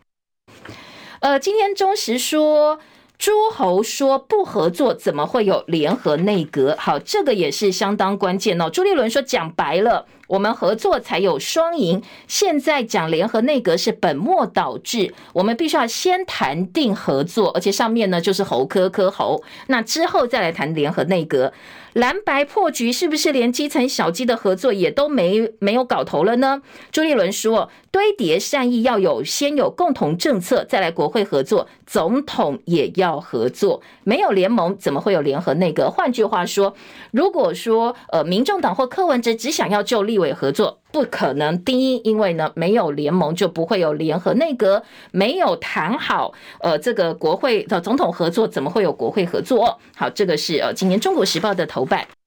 [1.21, 2.79] 呃，今天中时说，
[3.19, 6.77] 诸侯说不合作，怎么会有联合内阁？
[6.79, 8.71] 好，这个也是相当关键哦。
[8.71, 10.07] 朱立伦说，讲白了。
[10.29, 12.03] 我们合作才有双赢。
[12.27, 21.53] 现在讲联合内阁是本末倒置，我们必须要先谈定合作，而且上面呢就是侯科科侯，那之后再来谈联合内阁。
[21.95, 26.63] 蓝白破局是不是连基层小鸡的合作也都没没有搞头了呢？
[26.93, 35.91] 朱立伦说，堆叠善意要有先有共同政策，再来国会合作，总统也要合作，没有联盟怎么会有联合内阁？
[35.91, 36.75] 换句话说，
[37.11, 41.63] 如果说呃民众党或柯文哲只想要就立委合作不可能。
[41.63, 49.79] 第一，因为呢没有联盟就不会有联合内阁，没有谈好，呃，这个国会的总统合作怎么会有国会合作？
[49.95, 52.18] 好，这个是呃今年《中国时报》的头版。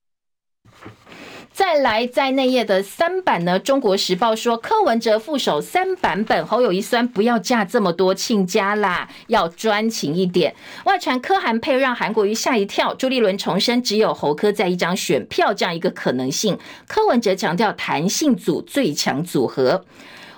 [1.62, 10.55] 再来，在内页的三版呢，《中国时报》说柯文哲副手三版本，侯友谊酸不要嫁这么多亲家啦，要专情一点。
[10.86, 16.57] 外传柯韩配让韩国瑜吓一跳，朱立伦重申只有侯柯在一张选票这样一个可能性。
[16.88, 19.86] 柯文哲强调弹性组最强组合，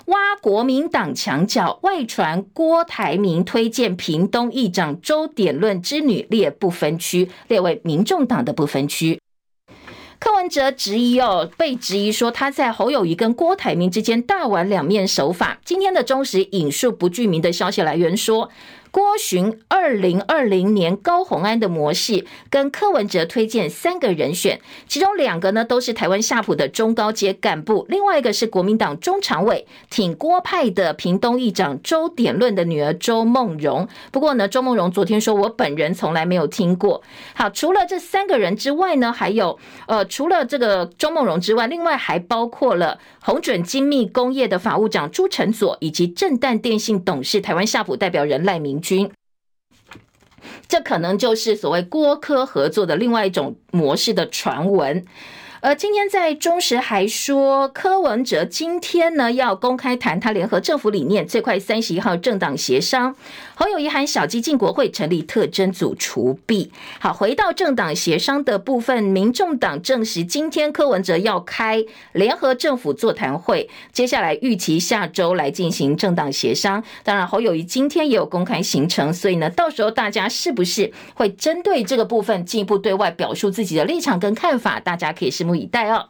[0.08, 1.80] 挖国民党墙角。
[1.84, 9.23] 外传郭台铭推荐屏东议长周点论之女列不分区，列为民众党的不分区。
[10.24, 15.60] 柯文哲质疑哦，被质疑说他在侯友谊跟郭台铭之间大玩两面手法。
[15.66, 18.50] 今天的中时引述不具名的消息来源说，
[18.94, 33.88] 郭寻二零二零年高虹安的模式，跟柯文哲推荐三个人选，其中两个呢都是台湾夏普的中高阶干部，另外一个是国民党中常委挺郭派的屏东议长周典论的女儿周梦蓉。
[34.12, 37.02] 不过呢，周梦蓉昨天说，我本人从来没有听过。
[37.34, 49.10] 好，除了这三个人之外呢，还有呃，除了这个周梦蓉之外，另外还包括了鸿准精密工业的法务长朱成佐，以及正旦电信董事台湾夏普代表人赖明军。
[50.68, 55.06] 这可能就是所谓郭科合作的另外一种模式的传闻。
[55.66, 63.16] 而今天在中时还说，柯文哲今天呢要公开谈他联合政府理念，最快三十一号政党协商。
[63.56, 66.70] 侯友宜喊小鸡进国会，成立特侦组除弊。
[67.00, 76.84] 好，回到政党协商的部分，民众党证实今天柯文哲要开联合政府座谈会，接下来预期下周来进行政党协商。
[77.06, 84.78] 当然，侯友宜今天也有公开行程，所以呢，到时候大家是不是会针对这个部分进一步对外表述自己的立场跟看法？
[84.82, 86.10] 大家可以拭目以待哦。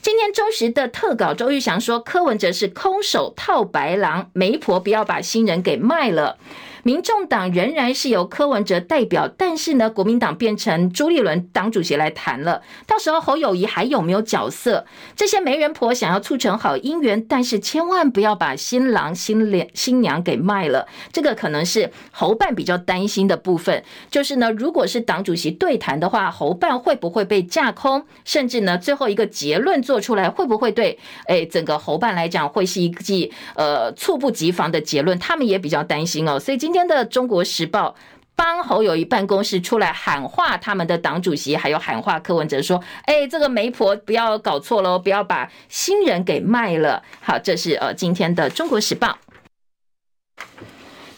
[0.00, 6.38] 今天中时的特稿，周玉祥说柯文哲是空手套白狼，媒婆不要把新人给卖了。
[6.84, 12.62] 民众党仍然是由柯文哲代表，但是呢，国民党变成朱立伦党主席来谈了。
[12.86, 14.86] 到时候侯友谊还有没有角色？
[15.16, 20.86] 这些媒人婆想要促成好姻缘，但是千万不要把新郎新娘新娘给卖了。
[21.12, 23.82] 这个可能是侯办比较担心的部分。
[24.08, 28.04] 就是呢，如果是党主席对谈的话，侯办会不会被架空？
[28.24, 35.18] 甚至呢，最后一个结论做出来，会不会对诶整个侯办来讲会是一记呃猝不及防的结论？
[35.18, 36.38] 他们也比较担心哦。
[36.38, 36.67] 所以今。
[36.68, 37.96] 今天的《中国时报》
[38.36, 49.18] 帮侯友谊办公室出来喊话，他们的党主席还有喊话柯文哲说：“哎，这个媒婆不要搞错喽，不要把新人给卖了。”好，这是呃今天的《中国时报》。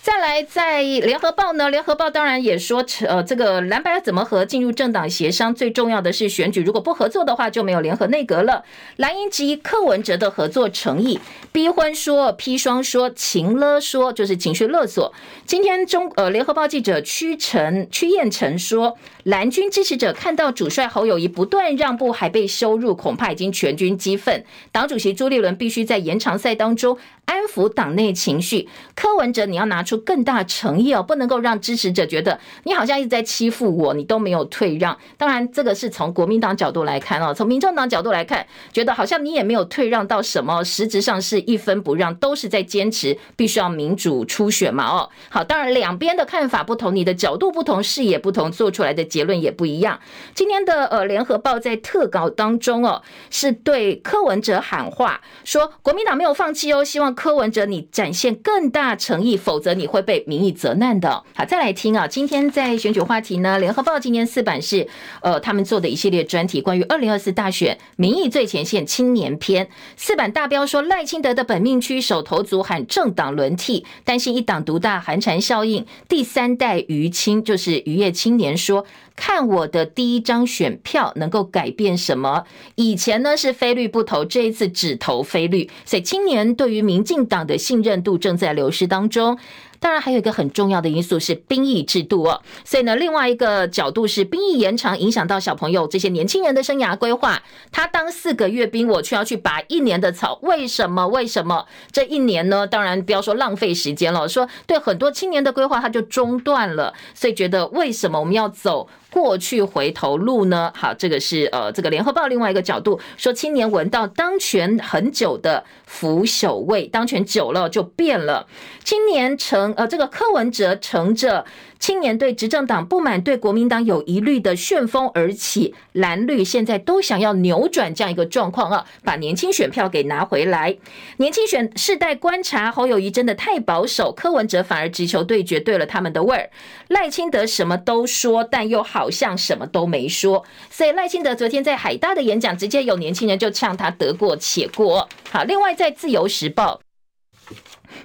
[0.03, 8.65] 再来，在联合报呢，联合报当然也说，呃，这个蓝白怎么和进入政党协商，最重要的是选举，如果不合作的话，就没有联合内阁了。
[8.97, 11.21] 蓝营质疑柯文哲的合作诚意，
[11.53, 15.13] 逼婚说、砒霜说、情勒说，就是情绪勒索。
[15.45, 24.43] 今天中呃，联合报记者屈臣屈燕成说，蓝军支持者看到主帅侯友宜不断让步，还被羞辱，恐怕已经全军激愤。
[24.73, 26.97] 党主席朱立伦必须在延长赛当中
[27.31, 28.69] 安抚党内情绪。
[28.97, 34.99] 柯文哲，你要拿出更大诚意哦，不能够让支持者觉得你好像一直在欺负我，你都没有退让。
[35.17, 44.91] 当然，这个是从国民党角度来看哦，从民众党角度来看，觉得好像你也没有退让到什么，实质上是一分不让，都是在坚持必须要民主初选嘛。
[44.91, 50.01] 哦，好，当然两边的看法不同，你的角度不同，视野不同，做出来的结论也不一样。
[50.35, 53.01] 今天的呃联合报在特稿当中哦，
[53.31, 61.23] 是对柯文哲喊话，说国民党没有放弃哦，希望柯文哲你展现更大诚意，否则你会被民意责难的。
[61.35, 64.89] 好，再来听啊，今天在选举话题呢，联合报今天四版是
[65.21, 69.69] 呃他们做的一系列专题，关于二零二四大选民意最前线青年篇。
[69.99, 75.85] 四版大标说赖清德的本命区手投足喊政党轮替，担心一党独大寒蝉效应。
[76.09, 78.87] 第三代余青就是渔业青年说。
[79.21, 82.45] 看我的第一张选票能够改变什么？
[82.77, 89.39] 以前呢是非绿不投，这一次只投非绿，所以青年对于民进党的信任度正在流失当中。
[89.79, 92.43] 当然，还有一个很重要的因素是兵役制度哦。
[92.65, 97.43] 所以呢，另外一个角度是兵役延长影响到小朋友这些年轻人的生涯规划。
[97.73, 101.09] 他当四个月兵，我却要去拔一年的草，为什么？
[101.09, 102.67] 为什么这一年呢？
[102.67, 106.93] 当然不要说浪费时间了，说对很多青年的规划他就中断了。
[107.15, 110.73] 所以觉得为什么我们要走过去回头路呢？
[110.75, 118.47] 好，这个是呃这个联合报另外一个角度说，青年闻到当权很久的腐朽味，当权久了就变了。
[118.85, 119.75] 青年成。
[119.77, 121.45] 呃，这个柯文哲乘着
[121.81, 130.77] 青年对执政党不满、对国民党有疑虑的旋风而起，蓝绿现在都想要扭转这样一个状况啊，把年轻选票给拿回来。
[131.17, 136.51] 年轻选世代观察，侯友宜真的太保守，柯文哲反而直球对决，对了他们的味儿。
[136.89, 140.45] 赖清德什么都说，但又好像什么都没说。
[140.69, 145.09] 所以赖清德昨天在海大的演讲，直接有年轻人就呛他得过且过。
[145.31, 146.83] 好，另外在自由时报。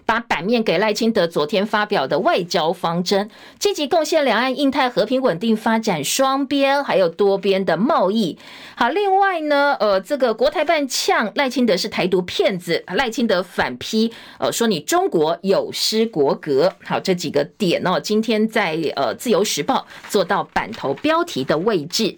[0.06, 3.30] 把版面给赖清德昨天发表的外交方针，
[3.60, 8.38] 积极贡献两岸、印太和平稳定发展，双边还有多边的贸易。
[8.76, 16.74] 好，另外呢，呃，这个国台办呛赖清德是台独骗子，赖清德反批，呃，说你中国有失国格。
[16.84, 22.16] 好，这几个点哦，今天在呃自由时报做到版头标题的位置。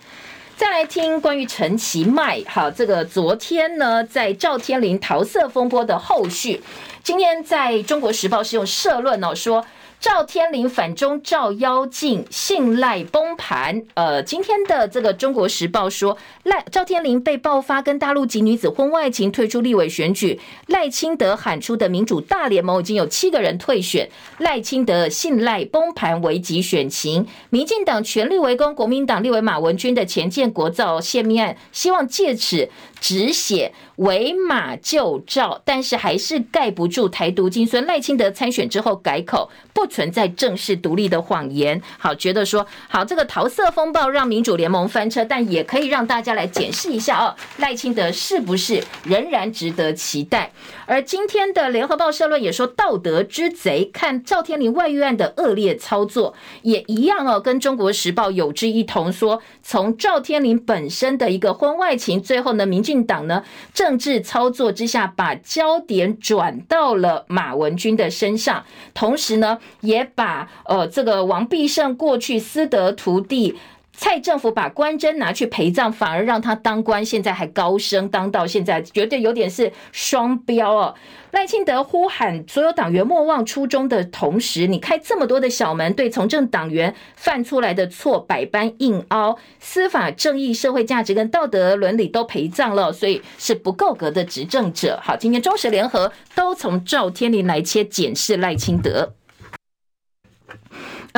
[0.57, 6.59] 再来听关于陈其迈，哈，这个昨天呢，在赵天林桃色风波的后续。
[7.03, 9.63] 今天在中国时报是用社论哦，说
[9.99, 13.81] 赵天麟反中照妖镜，信赖崩盘。
[13.95, 20.39] 呃，今天的这个《中国时报》说，赖赵天麟被爆发跟大陆籍女子婚外情，退出立委选举。
[20.67, 24.07] 赖清德喊出的民主大联盟已经有七个人退选。
[24.37, 27.25] 赖清德信赖崩盘，危及选情。
[27.49, 32.69] 民进党全力围攻国民党立委马文君的前建国造泄密案，希望借此
[33.01, 33.73] 止血。
[33.97, 41.81] 围马救赵，但是还是盖不住台独精孙赖清德参选之后改口，不存在正式独立的谎言。
[41.97, 50.51] 好，觉得说好这个桃色风暴让民主联盟翻车，但也可以让大家来检视一下哦，赖清德是不是仍然值得期待？
[50.85, 63.43] 而今天的联合报社论也说，道德之贼看赵天麟外遇案的恶劣操作，也一样哦，跟中国时报有志一同说，从赵天麟本身的一个婚外情，最后呢，民进党呢。
[63.73, 73.57] 政治操作之下，把焦点转到了马文君的身上，同时呢，也把呃这个王必胜过去私德徒弟。
[73.99, 80.93] 蔡政府把关真拿去陪葬，反而让他当官，现在还高升，当到现在绝对有点是双标哦。
[81.31, 94.99] 赖清德呼喊所有党员莫忘初衷的同时，你开这么多的小门，对从政党员犯出来的错百般硬凹，司法正义、社会价值跟道德伦理都陪葬了，所以是不够格的执政者。
[95.01, 99.13] 好，今天中时联合都从赵天麟来切检视赖清德。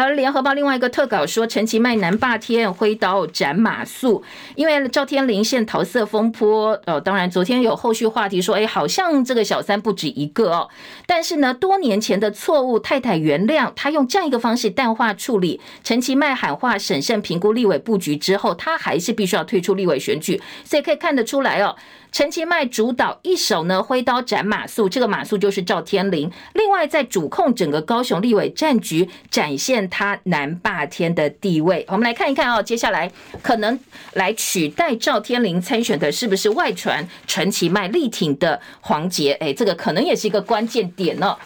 [0.02, 4.22] 而联合报另外一个特稿说，陈其迈南霸天挥刀斩马谡，
[4.56, 10.70] 因为赵天麟现桃色风波，呃，当然昨天有后续话题说，哎，好像这个小三不止一个哦，
[11.06, 15.60] 但是呢，多年前的错误，太太原谅他，用这样一个方式淡化处理。
[15.84, 21.76] 陈其迈喊话审慎评估立委布局之后，他还是必须要退出立委选举，所以可以看得出来哦。
[22.12, 26.32] 陈其迈主导一手呢，挥刀斩马谡，这个马谡就是赵天麟。
[26.54, 31.86] 另外，在主控整个高雄立委战局，展现他南霸天的地位。
[31.88, 33.12] 我们来看一看哦，接下来
[33.42, 33.78] 可能
[34.14, 39.34] 来取代赵天麟参选的，是不是外传陈其迈力挺的黄杰？
[39.40, 41.38] 哎，这个可能也是一个关键点哦。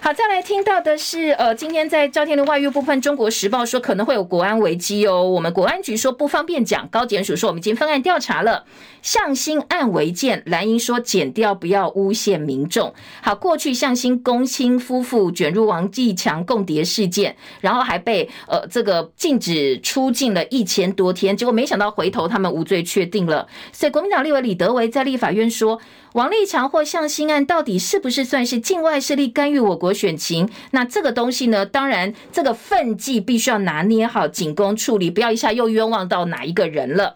[0.00, 5.28] 好，再来听到的是，呃，今天在赵天的外遇部分，《中国时报》说可能会有国安危机哦。
[5.28, 8.64] 我们国安局说不方便讲，高检署说我们已经分案调查了。
[9.02, 12.94] 向心案违建，蓝营说检调不要诬陷民众。
[13.20, 23.48] 好，过去向心公亲夫妇卷入王继强共谍事件，然后还被呃这个禁止出境了一千多天，结果没想到回头他们无罪确定了。
[23.72, 25.80] 所以国民党立委李德维在立法院说。
[26.14, 30.48] 王立强或向心案到底是不是算是境外势力干预我国选情？
[30.70, 31.66] 那这个东西呢？
[31.66, 37.14] 当然，这个分际必须要拿捏好，仅供处理，不要一下又冤枉到哪一个人了。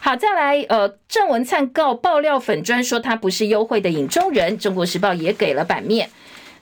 [0.00, 6.08] 好，再来，呃，郑文灿告爆料粉专说他不是优惠的影中人，中国时报也给了版面。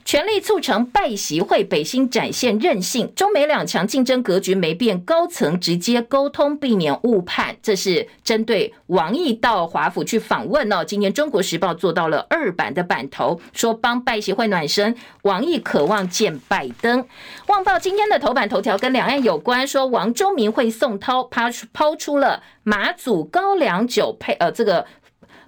[0.07, 3.11] 全力促成拜习会，北新展现韧性。
[3.13, 7.57] 中美两强竞争格局没变，高层直接沟通，避免误判。
[7.61, 10.81] 这是针对王毅到华府去访问哦。
[10.81, 14.95] 今天中国时报做到了二版的版头，说帮拜习会暖身。
[15.23, 17.05] 王毅渴望见拜登。
[17.47, 24.87] 旺报今天的头版头条跟两岸有关，说王忠明会宋涛抛出抛出了马祖高粱酒配呃这个。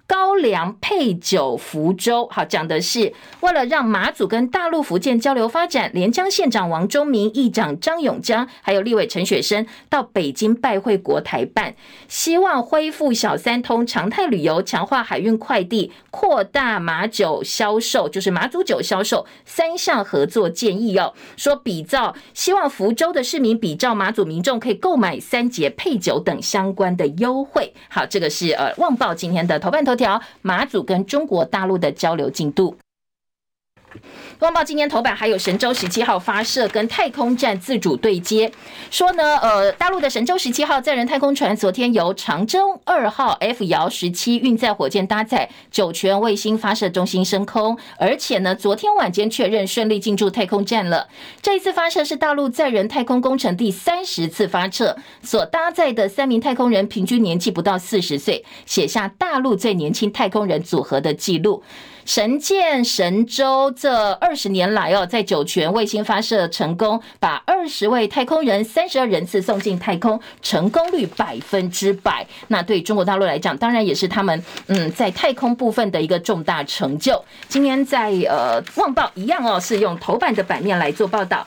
[0.09, 11.75] 高粱配酒福州，好，讲的是为了让马祖跟大陆福建交流发展，连江县长王忠明、议长张永江，还有立委陈雪生到北京拜会国台办，
[12.07, 21.13] 希望恢复小三通常态旅游，强化海运快递，扩大马酒销售，就是马祖酒销售三项合作建议哦。
[21.37, 27.71] 说比照，希望福州的市民比照马祖民众可以购买三节配酒等相关的优惠。
[27.89, 32.77] 好，这个是呃旺报今天的头版头条马祖跟中国大陆的交流进度。
[34.39, 38.51] 旺报今天头版还有神舟十七号发射跟太空站自主对接，
[38.89, 51.07] 说呢，呃，大陆的神舟十七号载人太空船昨天由长征二号 F 遥十七运载火箭搭载酒泉卫星发射中心升空，而且呢，昨天晚间确认顺利进驻太空站了。
[51.41, 61.61] 这一次发射是大陆载人太空工程第三十次发射，所搭载的三名太空人平均年纪不到四十岁，写下大陆最年轻太空人组合的记录。
[62.05, 72.25] 神箭神舟这二十年来哦，在酒泉卫星发射成功，把二十位太空人三十二人次送进太空，成功率百分之百。
[72.47, 77.23] 那对中国大陆来讲，当然也是他们嗯在太空部分的一个重大成就。
[77.47, 81.45] 今天在呃《旺报》一样哦，是用头版的版面来做报道。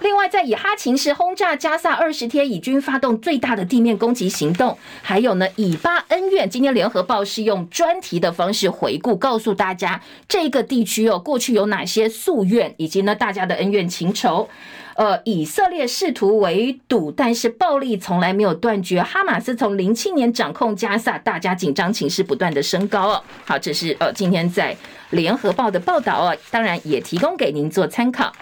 [0.00, 4.76] 另外，在以哈情势轰炸加萨二十天，以军发动最大的地面攻击行动。
[5.00, 9.91] 还有呢，以巴恩怨，今天联合报是用专题的方式回顾，告诉大家
[10.28, 14.48] 这个地区哦，过去有哪些夙愿，以及呢大家的恩怨情仇。
[14.94, 19.02] 呃，以色列试图围堵，但是暴力从来没有断绝。
[19.02, 23.22] 哈马斯从零七年掌控加萨，大家紧张情势不断的升高哦。
[23.44, 24.76] 好，这是呃今天在
[25.10, 28.32] 联合报的报道哦，当然也提供给您做参考。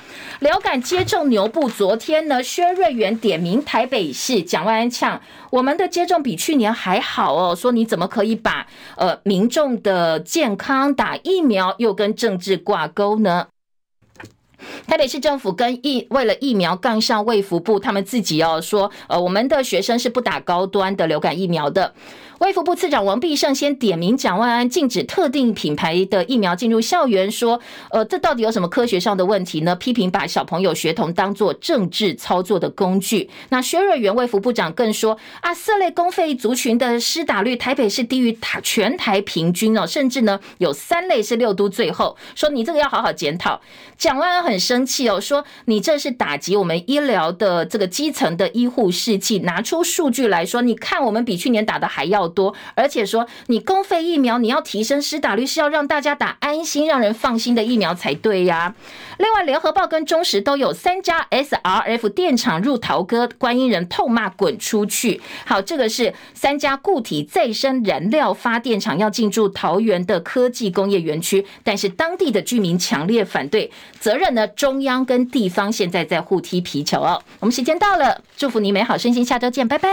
[0.40, 5.20] 流感接种牛步，昨天呢，薛瑞元点名台北市蒋万安呛，
[5.50, 13.46] 我们的接种比去年还好哦，说你怎么可以把呃民众的健康打疫苗又跟政治挂钩呢？
[14.86, 21.94] 台北市政府跟疫为了疫苗杠上卫福部，他们自己要说，呃，我们的学生是不打高端的流感疫苗的。
[22.40, 27.60] 卫福部次长王必胜先点名蒋万安禁止特定品牌的疫苗进入校园，说，
[27.90, 29.76] 呃，这到底有什么科学上的问题呢？
[29.76, 33.28] 批评把小朋友学童当作政治操作的工具。
[33.50, 43.60] 那薛瑞元卫福部长更说，啊，四类公费族群的施打率，台北市低于台全台平均哦，甚至呢有三类是六都最后，说你这个要好好检讨。
[43.98, 58.74] 蒋万安很生气哦，说你这是打击我们医疗的这个基层的医护士气，拿出数据来说，你看我们比去年打的还要多，而且说你公费疫苗，你要提升施打率，是要让大家打安心、让人放心的疫苗才对呀。
[59.18, 65.20] 另外，联合报跟中时都有三家 SRF 电厂入桃哥，观音人痛骂滚出去。
[65.44, 77.22] 好，这个是三家固体再生燃料发电厂要进驻桃园的科技工业园区，但是当地的居民强烈反对，责任呢，中央跟地方现在在互踢皮球哦。
[77.40, 79.88] 我们时间到了，祝福你美好身心，下周见，拜拜。